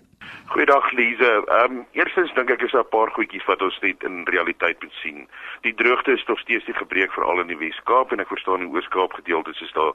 Goeiedag 0.46 0.92
Lize. 0.92 1.42
Ehm 1.46 1.72
um, 1.72 1.86
eerstens 1.92 2.32
dink 2.34 2.50
ek 2.50 2.62
is 2.62 2.72
daar 2.72 2.84
'n 2.84 2.88
paar 2.88 3.10
goedjies 3.10 3.44
wat 3.44 3.62
ons 3.62 3.78
net 3.80 4.02
in 4.02 4.24
realiteit 4.24 4.82
moet 4.82 4.96
sien. 5.02 5.28
Die 5.60 5.74
droogte 5.74 6.12
is 6.12 6.24
nog 6.24 6.38
steeds 6.38 6.66
nie 6.66 6.74
gebreek 6.74 7.12
veral 7.12 7.40
in 7.40 7.46
die 7.46 7.58
Wes-Kaap 7.58 8.12
en 8.12 8.20
ek 8.20 8.28
verstaan 8.28 8.60
die 8.64 8.68
Oos-Kaap 8.68 9.12
gedeeltes 9.12 9.60
is 9.60 9.72
daar 9.72 9.92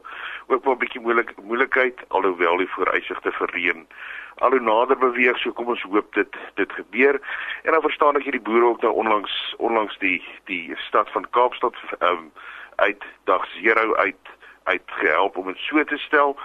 ook 0.48 0.64
wel 0.64 0.74
'n 0.74 0.84
bietjie 0.84 1.02
moeilik 1.02 1.34
moeilikheid 1.42 1.98
alhoewel 2.08 2.58
die 2.58 2.70
vooruitsigte 2.76 3.32
vir 3.32 3.50
reën 3.54 3.88
al 4.36 4.52
hoe 4.52 4.60
nader 4.60 4.98
beweeg. 4.98 5.38
So 5.38 5.52
kom 5.52 5.68
ons 5.68 5.82
hoop 5.82 6.14
dit 6.14 6.36
dit 6.54 6.72
gebeur. 6.72 7.22
En 7.64 7.72
dan 7.72 7.82
verstaan 7.82 8.16
ek 8.16 8.24
hierdie 8.24 8.42
boere 8.42 8.66
ook 8.66 8.82
nou 8.82 8.94
onlangs 8.94 9.56
onlangs 9.58 9.98
die 9.98 10.22
die 10.46 10.76
stad 10.76 11.10
van 11.12 11.30
Kaapstad 11.30 11.76
ehm 12.00 12.10
um, 12.10 12.32
uit 12.76 13.04
dag 13.24 13.48
0 13.62 13.96
uit 13.96 14.26
uitgehelp 14.64 15.38
om 15.38 15.48
dit 15.48 15.58
so 15.58 15.84
te 15.84 15.98
stel. 15.98 16.38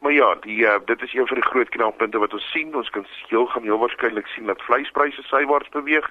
Maar 0.00 0.12
ja, 0.12 0.34
die 0.40 0.58
uh, 0.58 0.74
dit 0.84 1.02
is 1.02 1.14
een 1.14 1.26
van 1.26 1.36
die 1.36 1.48
groot 1.50 1.68
knelpunte 1.68 2.18
wat 2.18 2.32
ons 2.32 2.50
sien. 2.50 2.74
Ons 2.74 2.90
kan 2.90 3.06
heel 3.28 3.46
gaan 3.46 3.62
heel 3.62 3.78
waarskynlik 3.78 4.26
sien 4.26 4.46
dat 4.46 4.62
vleispryse 4.62 5.22
sywaarts 5.22 5.68
beweeg. 5.68 6.10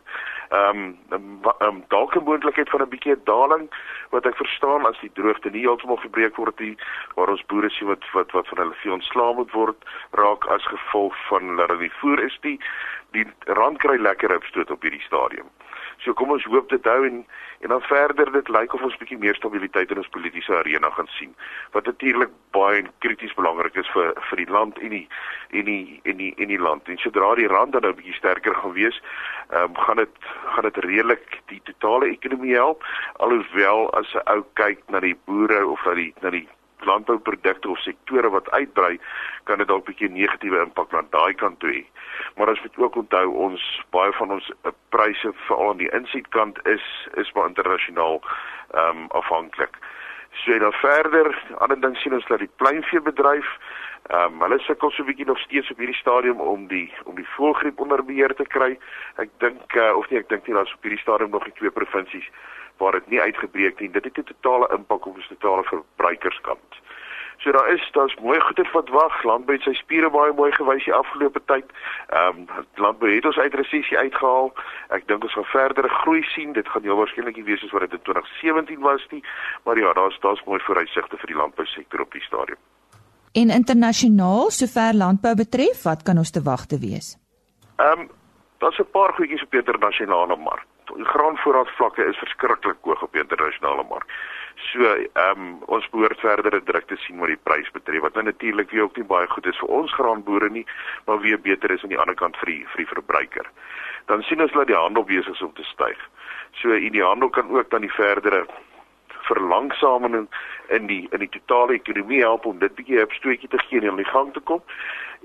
Ehm 0.49 0.95
um, 1.10 1.41
um, 1.60 1.84
dalk 1.88 2.15
'n 2.15 2.23
moontlikheid 2.23 2.69
van 2.69 2.82
'n 2.82 2.89
bietjie 2.89 3.15
daling 3.23 3.69
wat 4.10 4.25
ek 4.25 4.36
verstaan 4.36 4.86
as 4.86 4.99
die 4.99 5.12
droogte 5.13 5.49
nie 5.49 5.62
heeltemal 5.62 5.95
gebreek 5.95 6.36
word 6.36 6.60
nie, 6.60 6.78
waar 7.15 7.30
ons 7.30 7.45
boere 7.45 7.69
sien 7.69 7.88
wat 7.88 8.04
wat 8.12 8.32
wat 8.32 8.47
van 8.47 8.58
hulle 8.58 8.75
vee 8.82 8.91
ontslaa 8.91 9.32
moet 9.32 9.51
word 9.51 9.78
raak 10.12 10.45
as 10.45 10.65
gevolg 10.65 11.15
van 11.28 11.58
hulle 11.58 11.89
voer 11.99 12.19
is 12.19 12.38
die 12.41 12.60
die 13.12 13.25
rand 13.45 13.78
kry 13.78 13.97
lekker 13.97 14.36
opstoot 14.36 14.71
op 14.71 14.82
hierdie 14.82 15.06
stadium. 15.08 15.47
So 16.05 16.13
kom 16.13 16.29
ons 16.35 16.45
hoop 16.45 16.69
dit 16.69 16.85
hou 16.85 17.01
en 17.07 17.25
en 17.65 17.71
dan 17.71 17.81
verder 17.81 18.29
dit 18.31 18.49
lyk 18.53 18.73
of 18.77 18.81
ons 18.85 18.97
bietjie 19.01 19.17
meer 19.17 19.37
stabiliteit 19.39 19.89
in 19.89 19.97
ons 19.97 20.09
politieke 20.13 20.53
arena 20.53 20.89
gaan 20.93 21.07
sien 21.15 21.31
wat 21.73 21.87
natuurlik 21.89 22.33
baie 22.53 22.83
krities 23.01 23.33
belangrik 23.33 23.79
is 23.81 23.89
vir 23.93 24.11
vir 24.29 24.41
die 24.43 24.51
land 24.57 24.77
en 24.85 24.93
die 24.93 25.07
en 25.49 25.65
die 25.65 26.01
en 26.03 26.19
die 26.21 26.33
en 26.37 26.51
die 26.53 26.59
land. 26.61 26.91
En 26.93 27.01
sodra 27.01 27.31
die 27.39 27.49
rand 27.49 27.73
dan 27.73 27.87
nou 27.87 27.93
bietjie 27.97 28.17
sterker 28.19 28.53
gaan 28.59 28.75
wees, 28.77 29.01
ehm 29.49 29.71
um, 29.71 29.79
gaan 29.87 30.03
dit 30.03 30.29
gaan 30.53 30.69
dit 30.69 30.77
redelik 30.85 31.39
die 31.53 31.61
totale 31.71 32.11
ekonomie 32.11 32.53
help 32.53 32.85
alhoewel 33.25 33.89
as 34.01 34.13
'n 34.13 34.29
ou 34.35 34.43
kyk 34.61 34.85
na 34.89 34.99
die 34.99 35.17
boere 35.25 35.65
of 35.67 35.85
na 35.85 35.97
die 36.01 36.13
na 36.21 36.29
die 36.37 36.47
landbouprodukte 36.79 37.69
of 37.69 37.79
sektore 37.79 38.29
wat 38.29 38.51
uitbrei, 38.51 38.99
kan 39.43 39.57
dit 39.57 39.67
dalk 39.67 39.83
'n 39.83 39.91
bietjie 39.91 40.09
negatiewe 40.09 40.61
impak 40.61 40.93
aan 40.93 41.07
daai 41.09 41.33
kant 41.33 41.59
toe 41.59 41.69
hê. 41.69 41.85
Maar 42.35 42.49
as 42.49 42.59
jy 42.59 42.69
ook 42.75 42.95
onthou 42.95 43.27
ons 43.33 43.83
baie 43.89 44.11
van 44.11 44.31
ons 44.31 44.49
uh, 44.49 44.71
pryse 44.89 45.33
veral 45.33 45.69
aan 45.69 45.77
die 45.77 45.91
insitkant 45.91 46.59
is 46.67 47.07
is 47.13 47.31
maar 47.33 47.47
internasionaal 47.47 48.21
ehm 48.71 48.97
um, 48.97 49.05
afhanklik. 49.09 49.77
So 50.43 50.57
dan 50.59 50.73
verder, 50.73 51.43
ander 51.57 51.81
ding 51.81 51.97
sien 51.97 52.13
ons 52.13 52.27
dat 52.27 52.39
die 52.39 52.51
pleinveebedryf 52.55 53.57
ehm 54.05 54.33
um, 54.33 54.41
hulle 54.41 54.59
sukkel 54.59 54.91
so 54.91 55.01
'n 55.01 55.05
bietjie 55.05 55.25
nog 55.25 55.39
steeds 55.39 55.71
op 55.71 55.77
hierdie 55.77 56.01
stadium 56.01 56.39
om 56.39 56.67
die 56.67 56.93
om 57.03 57.15
die 57.15 57.29
voëlgriep 57.35 57.79
onder 57.79 58.05
beheer 58.05 58.35
te 58.35 58.43
kry. 58.43 58.77
Ek 59.15 59.29
dink 59.38 59.75
uh, 59.75 59.95
of 59.97 60.09
nie 60.09 60.19
ek 60.19 60.29
dink 60.29 60.47
nie 60.47 60.55
daar's 60.55 60.73
op 60.73 60.81
hierdie 60.81 61.01
stadium 61.01 61.29
nog 61.29 61.43
die 61.43 61.57
twee 61.57 61.71
provinsies 61.71 62.29
waar 62.77 62.91
dit 62.91 63.07
nie 63.07 63.21
uitgebreek 63.21 63.79
nie. 63.79 63.91
Dit 63.91 64.03
het 64.03 64.17
'n 64.17 64.23
totale 64.23 64.67
impak 64.77 65.05
op 65.05 65.15
ons 65.15 65.27
totale 65.27 65.63
verbruikerskant. 65.63 66.83
So 67.38 67.51
daar 67.51 67.73
is 67.73 67.89
daar's 67.91 68.15
mooi 68.15 68.39
goeder 68.39 68.69
wat 68.73 68.89
wag. 68.89 69.23
Landbou 69.23 69.55
het 69.55 69.63
sy 69.63 69.73
spiere 69.73 70.09
baie 70.09 70.33
mooi 70.33 70.51
gewys 70.51 70.83
die 70.83 70.93
afgelope 70.93 71.41
tyd. 71.45 71.65
Ehm 72.07 72.38
um, 72.38 72.65
landbou 72.75 73.11
het 73.11 73.25
ons 73.25 73.38
uit 73.38 73.53
resessie 73.53 73.97
uitgehaal. 73.97 74.53
Ek 74.89 75.07
dink 75.07 75.23
ons 75.23 75.33
gaan 75.33 75.49
verdere 75.51 75.89
groei 75.89 76.23
sien. 76.23 76.53
Dit 76.53 76.69
gaan 76.69 76.81
heel 76.81 76.95
waarskynlik 76.95 77.35
nie 77.35 77.43
wees 77.43 77.59
soos 77.59 77.71
wat 77.71 77.81
dit 77.81 77.93
in 77.93 78.01
2017 78.01 78.79
was 78.79 79.07
nie, 79.11 79.23
maar 79.63 79.77
ja, 79.77 79.93
daar's 79.93 80.19
daar's 80.19 80.43
mooi 80.43 80.59
vooruitsigte 80.59 81.17
vir 81.17 81.33
die 81.33 81.39
landbousektor 81.41 82.01
op 82.01 82.11
die 82.11 82.21
stadium. 82.21 82.61
En 83.31 83.49
internasionaal, 83.49 84.51
sover 84.51 84.93
landbou 84.95 85.35
betref, 85.35 85.83
wat 85.83 86.03
kan 86.03 86.17
ons 86.17 86.31
te 86.31 86.41
wagte 86.41 86.79
wees? 86.79 87.17
Ehm 87.75 87.99
um, 87.99 88.09
daar's 88.57 88.79
'n 88.79 88.91
paar 88.91 89.13
goedjies 89.13 89.43
op 89.43 89.51
die 89.51 89.59
internasionale 89.59 90.35
mark 90.35 90.65
graanvoorraadvlakke 91.03 92.05
is 92.05 92.17
verskriklik 92.17 92.77
hoog 92.81 93.01
op 93.01 93.12
die 93.12 93.21
internasionale 93.21 93.84
mark. 93.89 94.12
So, 94.55 94.84
ehm 94.84 95.39
um, 95.39 95.47
ons 95.65 95.89
behoort 95.89 96.19
verdere 96.19 96.63
druk 96.63 96.88
te 96.88 96.95
sien 96.95 97.19
met 97.19 97.34
die 97.34 97.41
prys 97.43 97.71
betref 97.71 98.01
wat 98.01 98.13
nou 98.13 98.23
natuurlik 98.23 98.69
weer 98.71 98.84
ook 98.84 98.97
nie 98.97 99.08
baie 99.08 99.27
goed 99.27 99.45
is 99.45 99.58
vir 99.60 99.73
ons 99.79 99.93
graanboere 99.93 100.49
nie, 100.49 100.65
maar 101.05 101.19
weer 101.19 101.39
beter 101.39 101.71
is 101.71 101.84
aan 101.84 101.91
die 101.91 101.99
ander 101.99 102.15
kant 102.15 102.38
vir 102.38 102.53
die 102.53 102.62
vir 102.71 102.84
die 102.84 102.93
verbruiker. 102.93 103.49
Dan 104.05 104.23
sien 104.23 104.41
ons 104.41 104.51
dat 104.51 104.67
die 104.67 104.77
handel 104.79 105.03
besig 105.03 105.34
is 105.34 105.41
om 105.41 105.53
te 105.53 105.63
styg. 105.63 105.99
So, 106.62 106.71
in 106.71 106.95
die 106.95 107.03
handel 107.03 107.29
kan 107.29 107.51
ook 107.51 107.69
dan 107.69 107.81
die 107.81 107.91
verdere 107.91 108.45
verlangsaming 109.27 110.27
in 110.67 110.88
die 110.88 111.08
in 111.12 111.19
die 111.19 111.29
totale 111.29 111.73
ekonomie 111.73 112.21
help 112.21 112.45
om 112.45 112.60
dit 112.60 112.75
bietjie 112.75 113.03
op 113.03 113.12
stootjie 113.12 113.49
te 113.49 113.60
gee 113.67 113.81
en 113.81 113.89
aan 113.89 114.01
die 114.01 114.12
gang 114.13 114.34
te 114.34 114.39
kom. 114.39 114.63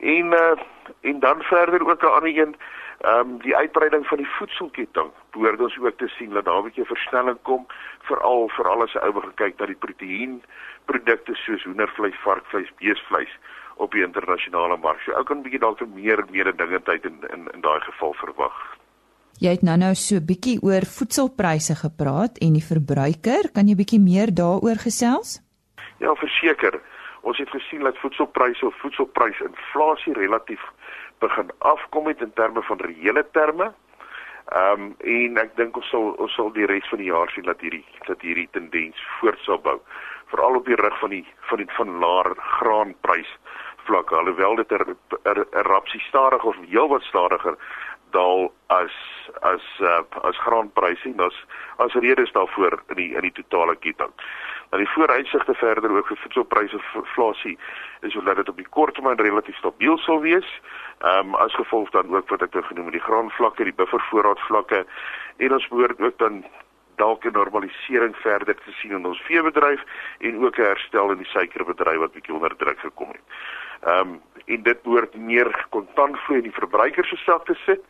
En 0.00 0.32
uh, 0.32 0.56
en 1.00 1.20
dan 1.20 1.42
verder 1.42 1.86
ook 1.86 2.02
'n 2.02 2.14
ander 2.16 2.38
een 2.38 2.56
Ehm 3.00 3.20
um, 3.20 3.38
die 3.40 3.56
uitbreiding 3.56 4.06
van 4.06 4.18
die 4.20 4.28
voedselketting 4.36 5.10
behoort 5.32 5.60
ons 5.60 5.78
ook 5.78 5.96
te 5.98 6.08
sien 6.08 6.34
dat 6.36 6.44
daar 6.44 6.58
'n 6.60 6.66
bietjie 6.68 6.84
versnelling 6.84 7.38
kom 7.42 7.66
veral 8.08 8.48
vir 8.56 8.68
alles 8.68 8.96
ou 8.96 9.12
begin 9.12 9.34
kyk 9.34 9.58
na 9.58 9.66
die 9.66 9.82
proteïen 9.84 10.42
produkte 10.84 11.34
soos 11.34 11.64
hoendervleis, 11.64 12.18
varkvleis, 12.24 12.70
beesvleis 12.78 13.32
op 13.76 13.92
die 13.92 14.02
internasionale 14.02 14.76
mark. 14.76 15.00
So 15.00 15.12
ou 15.12 15.24
kan 15.24 15.38
'n 15.38 15.42
bietjie 15.42 15.60
dalk 15.60 15.80
meer 15.94 16.24
mededingendheid 16.30 17.04
in 17.04 17.16
in 17.34 17.48
in 17.54 17.60
daai 17.60 17.80
geval 17.80 18.12
verwag. 18.12 18.56
Jy 19.40 19.50
het 19.50 19.62
nou-nou 19.62 19.94
so 19.94 20.14
'n 20.16 20.26
bietjie 20.26 20.58
oor 20.62 20.84
voedselpryse 20.84 21.74
gepraat 21.74 22.38
en 22.38 22.52
die 22.52 22.68
verbruiker, 22.72 23.50
kan 23.52 23.68
jy 23.68 23.76
bietjie 23.76 24.00
meer 24.00 24.34
daaroor 24.34 24.76
gesels? 24.76 25.40
Ja, 25.98 26.14
verseker. 26.14 26.80
Ons 27.20 27.38
het 27.38 27.50
gesien 27.50 27.84
dat 27.84 27.98
voedselpryse 27.98 28.66
of 28.66 28.76
voedselprysinflasie 28.80 30.12
relatief 30.12 30.62
begin 31.18 31.50
afkom 31.58 32.06
het 32.06 32.20
in 32.20 32.32
terme 32.32 32.62
van 32.62 32.80
reële 32.80 33.26
terme. 33.32 33.72
Ehm 34.48 34.80
um, 34.80 34.94
en 34.98 35.36
ek 35.38 35.56
dink 35.56 35.76
ons 35.76 35.88
sal 35.88 36.14
ons 36.18 36.34
sal 36.34 36.52
die 36.52 36.66
res 36.66 36.88
van 36.88 36.98
die 36.98 37.10
jaar 37.10 37.30
sien 37.30 37.44
dat 37.46 37.60
hierdie 37.60 37.84
dat 38.06 38.22
hierdie 38.24 38.48
tendens 38.50 39.02
voort 39.18 39.38
sal 39.46 39.60
bou. 39.62 39.76
Veral 40.32 40.56
op 40.56 40.66
die 40.66 40.78
rug 40.80 40.98
van 40.98 41.10
die 41.10 41.26
van 41.50 41.62
die 41.62 41.68
van 41.76 41.98
laer 42.02 42.32
graanprys 42.56 43.30
vlakke 43.84 44.16
alhoewel 44.16 44.56
dit 44.56 44.72
'n 44.72 44.96
er, 45.22 45.46
er, 45.52 45.62
rapsie 45.66 46.00
stadig 46.00 46.44
of 46.44 46.56
heelwat 46.68 47.02
stadiger 47.02 47.56
daal 48.10 48.52
as 48.66 48.94
as 49.40 49.64
uh, 49.80 50.02
as 50.22 50.36
graanpryse 50.38 51.04
en 51.08 51.20
as 51.20 51.36
as 51.76 51.92
redes 51.94 52.32
daarvoor 52.32 52.82
in 52.88 52.96
die 52.96 53.14
in 53.14 53.20
die 53.20 53.36
totale 53.42 53.76
ketting. 53.76 54.12
Nou 54.70 54.82
die 54.82 54.92
vooruitsigte 54.92 55.54
verder 55.54 55.90
ook 55.90 56.06
vir 56.06 56.18
voedselpryse 56.22 56.78
inflasie 56.94 57.56
is 58.06 58.16
omdat 58.16 58.36
dit 58.36 58.48
op 58.48 58.56
die 58.56 58.68
kort 58.70 58.94
termyn 58.94 59.18
relatief 59.18 59.56
stabiel 59.58 59.98
sal 59.98 60.20
wees. 60.22 60.46
Ehm 60.98 61.32
um, 61.32 61.34
as 61.34 61.54
gevolg 61.58 61.90
dan 61.90 62.14
ook 62.14 62.28
wat 62.30 62.42
ek 62.46 62.54
nou 62.54 62.62
genoem 62.64 62.90
het 62.90 62.98
die 62.98 63.08
graanvlakke, 63.08 63.66
die 63.66 63.78
buffervoorraadvlakke 63.82 64.84
en 65.36 65.54
ons 65.58 65.68
behoort 65.68 66.00
ook 66.00 66.18
dan 66.18 66.44
dalk 67.02 67.24
'n 67.24 67.32
normalisering 67.32 68.16
verder 68.16 68.54
te 68.54 68.72
sien 68.72 68.90
in 68.90 69.06
ons 69.06 69.22
veebedryf 69.26 69.82
en 70.18 70.44
ook 70.44 70.58
'n 70.58 70.70
herstel 70.70 71.10
in 71.10 71.18
die 71.18 71.32
suikerbedryf 71.34 71.98
wat 71.98 72.12
bietjie 72.12 72.34
onder 72.34 72.56
druk 72.56 72.78
gekom 72.78 73.08
het. 73.08 73.26
Ehm 73.80 74.08
um, 74.08 74.20
en 74.46 74.62
dit 74.62 74.82
behoort 74.82 75.14
meer 75.14 75.66
kontantvloei 75.70 76.38
in 76.38 76.48
die 76.48 76.58
verbruiker 76.60 77.04
se 77.04 77.16
sak 77.16 77.44
te 77.44 77.54
sit 77.66 77.82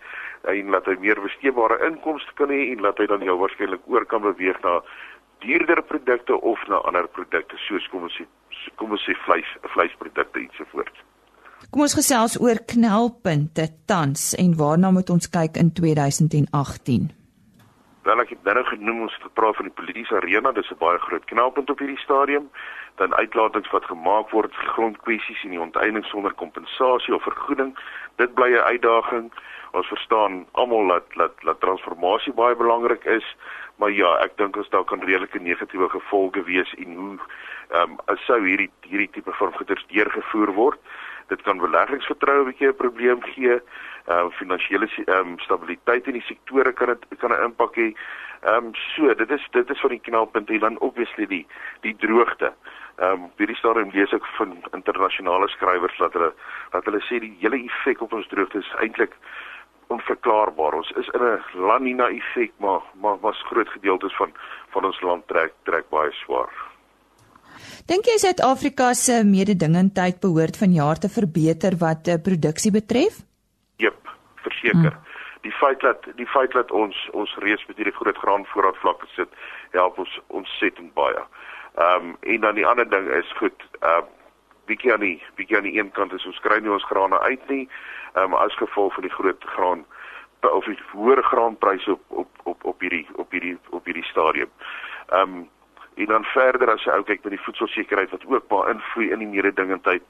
en 0.43 0.71
laat 0.71 0.87
hy 0.87 0.97
meer 1.01 1.21
besteedbare 1.21 1.79
inkomste 1.87 2.33
kan 2.35 2.49
hê 2.49 2.73
en 2.73 2.81
laat 2.81 2.99
hy 2.99 3.07
dan 3.07 3.23
jou 3.23 3.37
waarskynlik 3.39 3.81
oor 3.87 4.05
kan 4.05 4.23
beweeg 4.23 4.61
na 4.63 4.81
duurder 5.41 5.83
produkte 5.83 6.41
of 6.41 6.67
na 6.69 6.81
ander 6.89 7.09
produkte 7.09 7.57
soos 7.67 7.87
kom 7.93 8.03
ons 8.09 8.17
sê 8.19 8.27
kom 8.77 8.91
ons 8.91 9.05
sê 9.07 9.15
vleis, 9.25 9.49
vleisprodukte 9.75 10.41
ensovoorts. 10.41 11.07
Kom 11.71 11.85
ons 11.85 11.95
gesels 11.95 12.35
oor 12.41 12.59
knelpunte 12.73 13.69
tans 13.87 14.33
en 14.41 14.57
waarna 14.57 14.91
moet 14.91 15.11
ons 15.13 15.29
kyk 15.31 15.57
in 15.61 15.73
2018? 15.77 17.11
Wel 18.09 18.23
ek 18.23 18.33
het 18.33 18.47
nou 18.49 18.65
genoem 18.65 19.03
ons 19.05 19.15
het 19.15 19.27
gepraat 19.29 19.59
van 19.59 19.69
die 19.69 19.77
politieke 19.77 20.17
arena, 20.17 20.53
dis 20.57 20.71
'n 20.73 20.81
baie 20.81 20.99
groot 20.99 21.25
knelpunt 21.25 21.71
op 21.71 21.79
hierdie 21.79 22.01
stadium. 22.01 22.51
Dan 22.97 23.15
uitlatings 23.15 23.71
wat 23.71 23.85
gemaak 23.85 24.31
word, 24.31 24.55
grondkwessies 24.55 25.45
en 25.45 25.51
die 25.51 25.61
onteiening 25.61 26.05
sonder 26.05 26.33
kompensasie 26.33 27.15
of 27.15 27.23
vergoeding, 27.23 27.77
dit 28.17 28.35
bly 28.35 28.51
'n 28.51 28.69
uitdaging. 28.73 29.33
Ons 29.73 29.87
verstaan 29.87 30.47
almal 30.53 30.87
dat 30.87 31.05
dat 31.15 31.33
dat 31.41 31.61
transformasie 31.61 32.33
baie 32.33 32.57
belangrik 32.57 33.05
is, 33.05 33.37
maar 33.81 33.93
ja, 33.97 34.11
ek 34.25 34.37
dink 34.37 34.57
ons 34.61 34.69
daar 34.69 34.85
kan 34.85 35.01
redelike 35.01 35.41
negatiewe 35.41 35.89
gevolge 35.89 36.43
wees 36.45 36.75
en 36.85 36.95
hoe 36.95 37.17
ehm 37.71 37.97
um, 38.13 38.19
sou 38.27 38.41
hierdie 38.45 38.71
hierdie 38.85 39.11
tipe 39.15 39.33
van 39.39 39.55
goederes 39.57 39.87
deurgevoer 39.93 40.53
word. 40.53 40.81
Dit 41.33 41.43
kan 41.47 41.63
beleggingsvertroue 41.63 42.43
'n 42.43 42.51
bietjie 42.51 42.69
'n 42.69 42.77
probleem 42.83 43.23
gee. 43.23 43.57
Ehm 43.57 44.19
um, 44.27 44.31
finansiële 44.41 44.89
ehm 44.97 45.17
um, 45.17 45.39
stabiliteit 45.39 46.07
in 46.07 46.19
die 46.19 46.29
sektore 46.29 46.73
kan 46.73 46.93
dit 46.93 47.19
kan 47.19 47.33
'n 47.33 47.45
impak 47.49 47.75
hê. 47.75 47.89
Ehm 48.43 48.67
um, 48.67 48.75
so, 48.75 49.15
dit 49.15 49.31
is 49.31 49.49
dit 49.51 49.71
is 49.71 49.81
van 49.81 49.91
die 49.91 50.05
knelpunte 50.09 50.53
en 50.53 50.59
dan 50.59 50.79
obviously 50.79 51.27
die 51.27 51.47
die 51.81 51.97
droogte. 51.97 52.53
Ehm 52.97 53.13
um, 53.13 53.31
hierdie 53.37 53.57
stadium 53.57 53.91
lees 53.91 54.13
ek 54.13 54.27
van 54.37 54.57
internasionale 54.73 55.49
skrywers 55.49 55.97
dat 55.99 56.13
hulle 56.13 56.33
dat 56.71 56.85
hulle 56.85 57.01
sê 57.01 57.19
die 57.19 57.37
hele 57.41 57.65
effek 57.65 58.03
op 58.03 58.13
ons 58.13 58.29
droogte 58.29 58.59
is 58.59 58.75
eintlik 58.85 59.17
onverklaarbaar. 59.91 60.75
Ons 60.81 60.91
is 61.03 61.09
in 61.17 61.23
'n 61.23 61.67
La 61.67 61.79
Nina 61.79 62.09
effek, 62.09 62.53
maar 62.57 62.83
maar 63.03 63.19
was 63.21 63.43
groot 63.51 63.69
gedeeltes 63.69 64.17
van 64.17 64.33
van 64.73 64.85
ons 64.85 65.01
land 65.01 65.27
trek 65.27 65.53
trek 65.63 65.89
baie 65.89 66.13
swaar. 66.13 66.53
Dink 67.87 68.07
jy 68.07 68.17
Suid-Afrika 68.19 68.93
se 68.95 69.25
mededingendheid 69.25 70.21
behoort 70.21 70.57
vanjaar 70.57 70.99
te 70.99 71.09
verbeter 71.09 71.77
wat 71.81 72.09
uh, 72.09 72.15
produksie 72.23 72.73
betref? 72.73 73.21
Jep, 73.77 74.01
verseker. 74.35 74.95
Hmm. 74.95 75.09
Die 75.43 75.53
feit 75.53 75.81
dat 75.81 76.07
die 76.17 76.27
feit 76.27 76.53
dat 76.53 76.71
ons 76.71 77.09
ons 77.13 77.37
reeds 77.45 77.67
met 77.67 77.77
hierdie 77.77 77.97
groot 77.97 78.17
graanvoorraadvlakke 78.17 79.07
sit, 79.17 79.29
help 79.71 79.99
ons 79.99 80.21
ontsettend 80.27 80.95
baie. 80.95 81.25
Ehm 81.75 82.11
um, 82.11 82.17
en 82.21 82.41
dan 82.41 82.55
die 82.55 82.67
ander 82.67 82.89
ding 82.91 83.09
is 83.09 83.33
goed, 83.43 83.69
ehm 83.81 84.05
uh, 84.05 84.19
bietjie 84.71 84.93
aan 84.95 85.05
die 85.05 85.19
bietjie 85.39 85.59
aan 85.59 85.69
die 85.69 85.77
een 85.79 85.91
kant 85.97 86.13
is 86.17 86.27
ons 86.27 86.41
kry 86.47 86.61
nie 86.61 86.73
ons 86.73 86.89
grane 86.89 87.21
uit 87.27 87.49
nie 87.53 87.65
um, 88.15 88.35
as 88.35 88.57
gevolg 88.63 88.95
van 88.95 89.09
die 89.09 89.17
groot 89.19 89.49
graan 89.55 89.87
of 90.41 90.65
die 90.65 90.79
hoë 90.95 91.23
graanpryse 91.23 91.93
op 91.93 92.21
op 92.23 92.45
op 92.53 92.65
op 92.65 92.81
hierdie 92.81 93.07
op 93.21 93.31
hierdie 93.31 93.59
op 93.71 93.85
hierdie 93.85 94.07
stadium. 94.13 94.53
Ehm 95.09 95.41
um, 95.41 95.49
En 96.01 96.07
dan 96.07 96.25
verder 96.25 96.71
as 96.71 96.85
jy 96.85 96.95
ou 96.97 97.03
kyk 97.05 97.25
met 97.27 97.35
die 97.35 97.45
voedselsekerheid 97.45 98.13
wat 98.15 98.25
ook 98.27 98.47
baie 98.49 98.73
invloed 98.73 99.11
in 99.13 99.21
die 99.21 99.29
mededingendheid. 99.29 100.03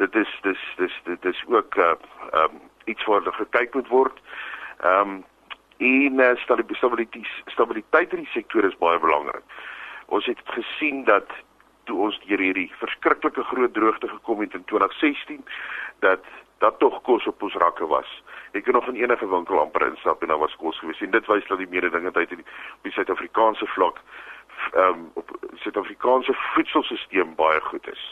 Dit 0.00 0.14
is 0.16 0.30
dis 0.46 0.62
dis 0.78 0.94
dit 1.04 1.24
is 1.24 1.42
ook 1.52 1.76
uh 1.76 1.94
um 2.40 2.60
iets 2.84 3.04
wat 3.04 3.28
gekyk 3.28 3.74
moet 3.74 3.88
word. 3.88 4.20
Um 4.84 5.24
en 5.76 6.20
uh, 6.22 6.30
stabiliteit 6.36 7.28
stabiliteit 7.46 8.12
in 8.12 8.22
die 8.22 8.32
sektor 8.32 8.64
is 8.64 8.78
baie 8.78 8.98
belangrik. 8.98 9.42
Ons 10.06 10.26
het 10.26 10.40
gesien 10.44 11.04
dat 11.04 11.28
toe 11.84 11.98
ons 12.06 12.18
deur 12.26 12.38
hierdie 12.38 12.70
verskriklike 12.80 13.44
groot 13.50 13.74
droogte 13.74 14.08
gekom 14.08 14.40
het 14.40 14.54
in 14.54 14.64
2016 14.64 15.44
dat 16.04 16.24
dat 16.58 16.78
tog 16.78 17.00
kos 17.02 17.26
op 17.26 17.42
ons 17.42 17.54
rakke 17.60 17.86
was. 17.86 18.10
Ek 18.52 18.64
kan 18.64 18.76
nog 18.78 18.86
in 18.88 19.00
enige 19.02 19.26
winkel 19.28 19.60
amper 19.60 19.86
instap 19.88 20.22
en 20.22 20.30
daar 20.32 20.38
was 20.38 20.56
kos 20.56 20.78
gewees. 20.78 21.00
En 21.00 21.10
dit 21.10 21.26
wys 21.26 21.46
dat 21.48 21.58
die 21.58 21.68
mededingendheid 21.68 22.30
in 22.30 22.44
die 22.82 22.92
Suid-Afrikaanse 22.92 23.66
vlak 23.74 24.00
ehm 24.72 24.88
um, 24.88 25.10
op 25.20 25.32
Suid-Afrikaanse 25.64 26.32
voedselstelsel 26.54 27.34
baie 27.36 27.60
goed 27.60 27.88
is. 27.92 28.04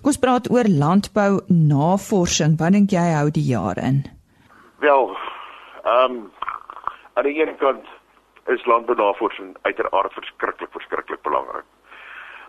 Kom 0.00 0.12
ons 0.12 0.20
praat 0.20 0.50
oor 0.52 0.68
landbou 0.68 1.40
navorsing. 1.48 2.58
Wat 2.60 2.74
dink 2.76 2.92
jy 2.92 3.06
hou 3.14 3.30
die 3.30 3.46
jaar 3.48 3.78
in? 3.80 4.02
Wel, 4.84 5.16
ehm 5.84 6.18
um, 6.18 6.32
aan 7.14 7.28
die 7.30 7.38
een 7.40 7.56
kant 7.56 7.86
is 8.52 8.66
landbounavorsing 8.66 9.56
uiteraard 9.62 10.12
verskriklik 10.12 10.72
verskriklik 10.72 11.22
belangrik. 11.22 11.64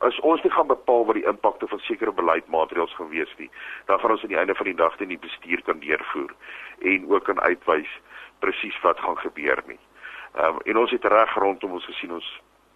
As 0.06 0.20
ons 0.22 0.44
nie 0.44 0.52
gaan 0.54 0.68
bepaal 0.70 1.06
wat 1.06 1.18
die 1.18 1.26
impakte 1.26 1.68
van 1.68 1.80
sekere 1.82 2.14
beleidsmaatreëls 2.14 2.94
gaan 2.96 3.10
wees 3.10 3.32
nie, 3.38 3.50
dan 3.86 4.00
gaan 4.00 4.14
ons 4.14 4.24
aan 4.24 4.34
die 4.34 4.38
einde 4.38 4.56
van 4.56 4.70
die 4.70 4.78
dag 4.78 5.00
nie 5.00 5.18
bestuur 5.18 5.64
kan 5.66 5.80
deurvoer 5.80 6.34
en 6.82 7.08
ook 7.10 7.26
kan 7.26 7.40
uitwys 7.42 7.94
presies 8.40 8.78
wat 8.84 9.00
gaan 9.00 9.18
gebeur 9.18 9.64
nie. 9.68 9.80
Ehm 10.36 10.60
um, 10.60 10.60
en 10.66 10.78
ons 10.78 10.92
het 10.92 11.06
reg 11.06 11.34
rondom 11.36 11.78
ons 11.80 11.90
gesien 11.90 12.12
ons 12.12 12.28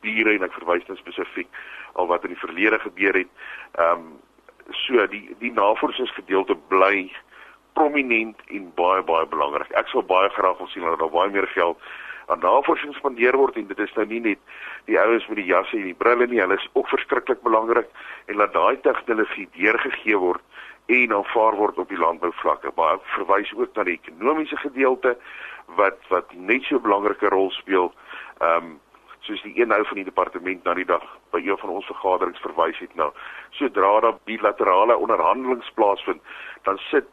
bure 0.01 0.33
en 0.33 0.47
ek 0.47 0.55
verwys 0.57 0.87
nou 0.87 0.97
spesifiek 0.97 1.49
al 1.93 2.07
wat 2.07 2.23
in 2.23 2.33
die 2.33 2.43
verlede 2.45 2.79
gebeur 2.79 3.21
het. 3.21 3.31
Ehm 3.77 4.07
um, 4.07 4.17
so 4.85 5.05
die 5.11 5.35
die 5.39 5.51
navorsingsgedeelte 5.51 6.55
bly 6.69 7.09
prominent 7.79 8.37
en 8.47 8.69
baie 8.75 9.03
baie 9.07 9.27
belangrik. 9.31 9.71
Ek 9.79 9.87
sou 9.91 10.03
baie 10.03 10.29
graag 10.35 10.59
wil 10.59 10.67
sien 10.73 10.83
dat 10.87 10.99
daar 10.99 11.13
baie 11.13 11.31
meer 11.31 11.47
geld 11.55 11.79
aan 12.29 12.43
navorsing 12.45 12.93
spandeer 12.97 13.37
word 13.39 13.55
en 13.57 13.69
dit 13.71 13.79
is 13.85 13.93
nou 13.95 14.05
nie 14.09 14.19
net 14.25 14.41
die 14.89 14.99
ouens 15.01 15.25
met 15.31 15.39
die 15.39 15.47
jasse 15.49 15.77
en 15.77 15.87
die 15.87 15.97
brille 15.97 16.27
nie, 16.29 16.41
hulle 16.43 16.59
is 16.59 16.67
ook 16.73 16.91
verskriklik 16.91 17.41
belangrik 17.45 17.87
en 18.27 18.37
laat 18.41 18.53
daai 18.53 18.81
tegnologie 18.85 19.47
deurgegee 19.55 20.19
word 20.21 20.43
en 20.99 21.15
aanvaar 21.15 21.57
word 21.57 21.79
op 21.81 21.89
die 21.89 22.01
landbouvlakke. 22.01 22.73
Baie 22.77 22.99
verwys 23.15 23.53
ook 23.55 23.73
na 23.77 23.85
die 23.87 23.97
ekonomiese 23.97 24.59
gedeelte 24.65 25.15
wat 25.79 26.05
wat 26.13 26.33
net 26.33 26.67
so 26.67 26.75
'n 26.75 26.85
belangrike 26.85 27.33
rol 27.33 27.51
speel. 27.61 27.93
Ehm 28.41 28.69
um, 28.69 28.77
soos 29.19 29.41
die 29.43 29.61
een 29.61 29.67
nou 29.67 29.83
van 29.85 29.99
die 29.99 30.07
departement 30.07 30.63
na 30.63 30.73
die 30.73 30.85
dag 30.85 31.03
by 31.31 31.41
een 31.43 31.57
van 31.57 31.69
ons 31.69 31.85
vergaderings 31.85 32.41
verwys 32.41 32.79
het 32.79 32.95
nou. 32.95 33.11
Sodra 33.49 33.99
daar 33.99 34.17
bilaterale 34.23 34.97
onderhandelinge 34.97 35.71
plaasvind, 35.75 36.21
dan 36.63 36.77
sit 36.77 37.09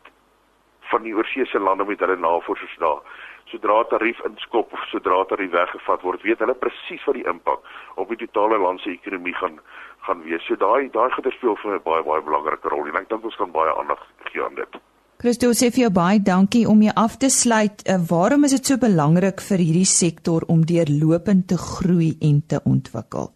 van 0.91 1.03
die 1.07 1.15
oorseese 1.17 1.59
lande 1.59 1.85
met 1.85 2.01
hulle 2.01 2.17
navorsers 2.17 2.77
daar. 2.83 3.03
Sodra 3.51 3.83
tarief 3.91 4.21
inskop 4.27 4.73
of 4.73 4.83
sodra 4.91 5.25
tarief 5.31 5.53
weggevat 5.53 6.03
word, 6.03 6.23
weet 6.27 6.43
hulle 6.43 6.57
presies 6.59 7.05
wat 7.07 7.19
die 7.19 7.27
impak 7.31 7.63
op 7.95 8.11
die 8.11 8.21
totale 8.25 8.59
land 8.59 8.83
se 8.83 8.91
ekonomie 8.95 9.35
gaan 9.39 9.61
gaan 10.07 10.23
wees. 10.27 10.43
So 10.47 10.59
daai 10.59 10.91
daai 10.95 11.11
goeie 11.15 11.33
speel 11.35 11.57
vir 11.63 11.77
my 11.77 11.81
baie 11.87 12.03
baie 12.07 12.27
belangrike 12.27 12.71
rol 12.75 12.91
en 12.91 13.01
ek 13.01 13.09
dink 13.11 13.25
ons 13.27 13.39
kan 13.41 13.55
baie 13.55 13.73
aandag 13.75 14.03
gee 14.31 14.43
aan 14.45 14.59
dit. 14.59 14.79
Christo 15.23 15.49
sê 15.57 15.71
vir 15.73 15.87
jou 15.87 15.93
baie 15.97 16.19
dankie 16.21 16.67
om 16.69 16.83
jy 16.85 16.93
af 17.05 17.17
te 17.23 17.31
sluit. 17.33 17.87
Uh, 17.89 17.97
waarom 18.11 18.45
is 18.45 18.55
dit 18.59 18.73
so 18.73 18.83
belangrik 18.83 19.41
vir 19.49 19.63
hierdie 19.65 19.89
sektor 19.89 20.45
om 20.53 20.67
deurlopend 20.69 21.49
te 21.53 21.57
groei 21.57 22.13
en 22.29 22.43
te 22.51 22.61
ontwikkel? 22.69 23.33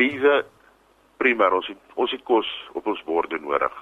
Lize, 0.00 0.40
primêr 1.20 1.54
ons 1.60 1.68
het, 1.68 1.82
ons 2.00 2.16
het 2.16 2.24
kos 2.24 2.48
op 2.78 2.88
ons 2.88 3.04
borde 3.06 3.38
nodig 3.44 3.76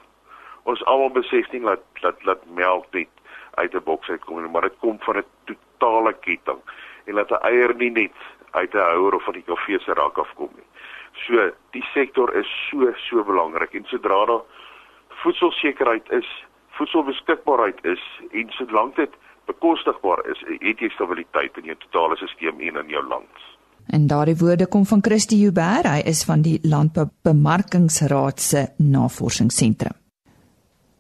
ons 0.70 0.84
almal 0.90 1.12
besef 1.14 1.50
nie 1.52 1.62
dat 1.64 1.84
dat 2.02 2.22
dat 2.28 2.42
melk 2.58 2.86
net 2.92 3.12
uit 3.54 3.74
'n 3.74 3.84
boks 3.84 4.08
uitkom 4.08 4.42
nie, 4.42 4.50
maar 4.50 4.68
dit 4.68 4.78
kom 4.78 4.98
van 5.00 5.16
'n 5.18 5.24
totale 5.44 6.12
ketting 6.12 6.60
en 7.06 7.14
dat 7.14 7.30
'n 7.30 7.44
eier 7.50 7.74
nie 7.74 7.90
net 7.90 8.18
uit 8.50 8.74
'n 8.74 8.88
houer 8.92 9.14
of 9.14 9.24
van 9.24 9.34
die 9.34 9.46
koffie 9.46 9.78
se 9.80 9.92
rak 9.92 10.18
afkom 10.18 10.50
nie. 10.54 10.68
So, 11.26 11.50
die 11.70 11.84
sektor 11.94 12.34
is 12.34 12.48
so 12.70 12.92
so 13.08 13.24
belangrik 13.24 13.74
en 13.74 13.84
sodra 13.84 14.24
daar 14.26 14.42
voedselsekerheid 15.08 16.10
is, 16.10 16.28
voedselbeskikbaarheid 16.68 17.84
is 17.84 18.02
en 18.30 18.50
solank 18.50 18.96
dit 18.96 19.12
bekostigbaar 19.46 20.26
is, 20.30 20.42
het 20.46 20.78
jy 20.78 20.88
stabiliteit 20.88 21.56
in 21.56 21.64
jou 21.64 21.76
totale 21.76 22.16
stelsel 22.16 22.60
en 22.60 22.76
in 22.76 22.88
jou 22.88 23.04
land. 23.06 23.44
En 23.86 24.06
daardie 24.06 24.36
woorde 24.36 24.66
kom 24.66 24.86
van 24.86 25.02
Christie 25.02 25.44
Huber, 25.44 25.86
hy 25.86 26.02
is 26.04 26.24
van 26.24 26.42
die 26.42 26.58
Landboubemarkingsraad 26.62 28.40
se 28.40 28.66
Navorsingsentrum. 28.78 30.05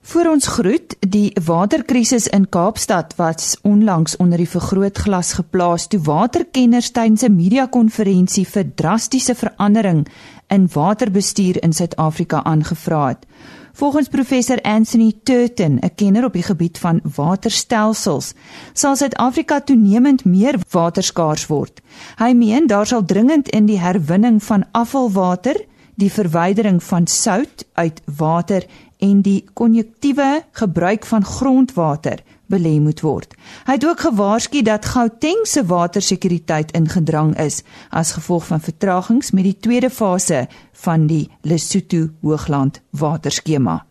Voor 0.06 0.28
ons 0.30 0.46
groet, 0.46 0.94
die 1.00 1.36
waterkrisis 1.44 2.28
in 2.30 2.44
Kaapstad 2.48 3.14
was 3.16 3.56
onlangs 3.66 4.16
onder 4.16 4.38
die 4.38 4.46
vergrootglas 4.48 5.32
geplaas 5.34 5.88
toe 5.90 5.98
waterkenners 6.06 6.92
tydens 6.94 7.24
'n 7.26 7.34
media-konferensie 7.34 8.46
vir 8.46 8.70
drastiese 8.74 9.34
verandering 9.34 10.06
in 10.46 10.68
waterbestuur 10.72 11.62
in 11.62 11.72
Suid-Afrika 11.72 12.44
aangevra 12.44 13.08
het. 13.08 13.26
Volgens 13.72 14.08
professor 14.08 14.62
Anthony 14.62 15.12
Turton, 15.22 15.78
'n 15.82 15.94
kenner 15.94 16.24
op 16.24 16.32
die 16.32 16.42
gebied 16.42 16.78
van 16.78 17.00
waterstelsels, 17.16 18.34
sal 18.72 18.96
Suid-Afrika 18.96 19.60
toenemend 19.60 20.24
meer 20.24 20.58
waterskaars 20.70 21.46
word. 21.46 21.80
Hy 22.16 22.32
meen 22.32 22.66
daar 22.66 22.86
sal 22.86 23.04
dringend 23.04 23.48
in 23.48 23.66
die 23.66 23.80
herwinning 23.80 24.42
van 24.42 24.64
afvalwater, 24.70 25.56
die 25.96 26.12
verwydering 26.12 26.82
van 26.82 27.06
sout 27.06 27.64
uit 27.74 28.02
water 28.04 28.66
en 29.06 29.22
die 29.22 29.44
konjuktiewe 29.54 30.42
gebruik 30.58 31.06
van 31.06 31.24
grondwater 31.24 32.22
belê 32.50 32.76
moet 32.82 33.00
word. 33.02 33.34
Hy 33.66 33.78
het 33.78 33.86
ook 33.86 34.04
gewaarsku 34.06 34.62
dat 34.66 34.86
Gauteng 34.94 35.46
se 35.46 35.64
watersekuriteit 35.66 36.72
in 36.78 36.88
gedrang 36.90 37.34
is 37.42 37.62
as 37.90 38.14
gevolg 38.18 38.46
van 38.50 38.62
vertragings 38.62 39.32
met 39.34 39.48
die 39.48 39.58
tweede 39.60 39.90
fase 39.90 40.46
van 40.86 41.06
die 41.10 41.26
Lesotho 41.42 42.08
Hoogland 42.22 42.80
waterskema. 42.90 43.82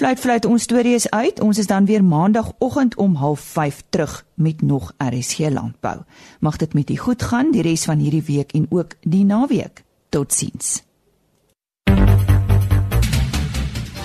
Fluit 0.00 0.20
fluit 0.20 0.46
ons 0.48 0.64
storie 0.64 0.94
is 0.96 1.10
uit. 1.10 1.40
Ons 1.44 1.58
is 1.60 1.66
dan 1.68 1.84
weer 1.84 2.04
maandagooggend 2.04 2.96
om 2.96 3.16
05:30 3.16 3.82
terug 3.90 4.24
met 4.34 4.62
nog 4.62 4.92
RSG 4.96 5.38
landbou. 5.52 5.98
Mag 6.40 6.56
dit 6.56 6.74
met 6.74 6.90
u 6.90 6.96
goed 6.96 7.22
gaan 7.22 7.50
die 7.50 7.62
res 7.62 7.84
van 7.84 7.98
hierdie 7.98 8.24
week 8.24 8.52
en 8.52 8.66
ook 8.70 8.96
die 9.00 9.24
naweek. 9.24 9.84
Totsiens. 10.08 10.89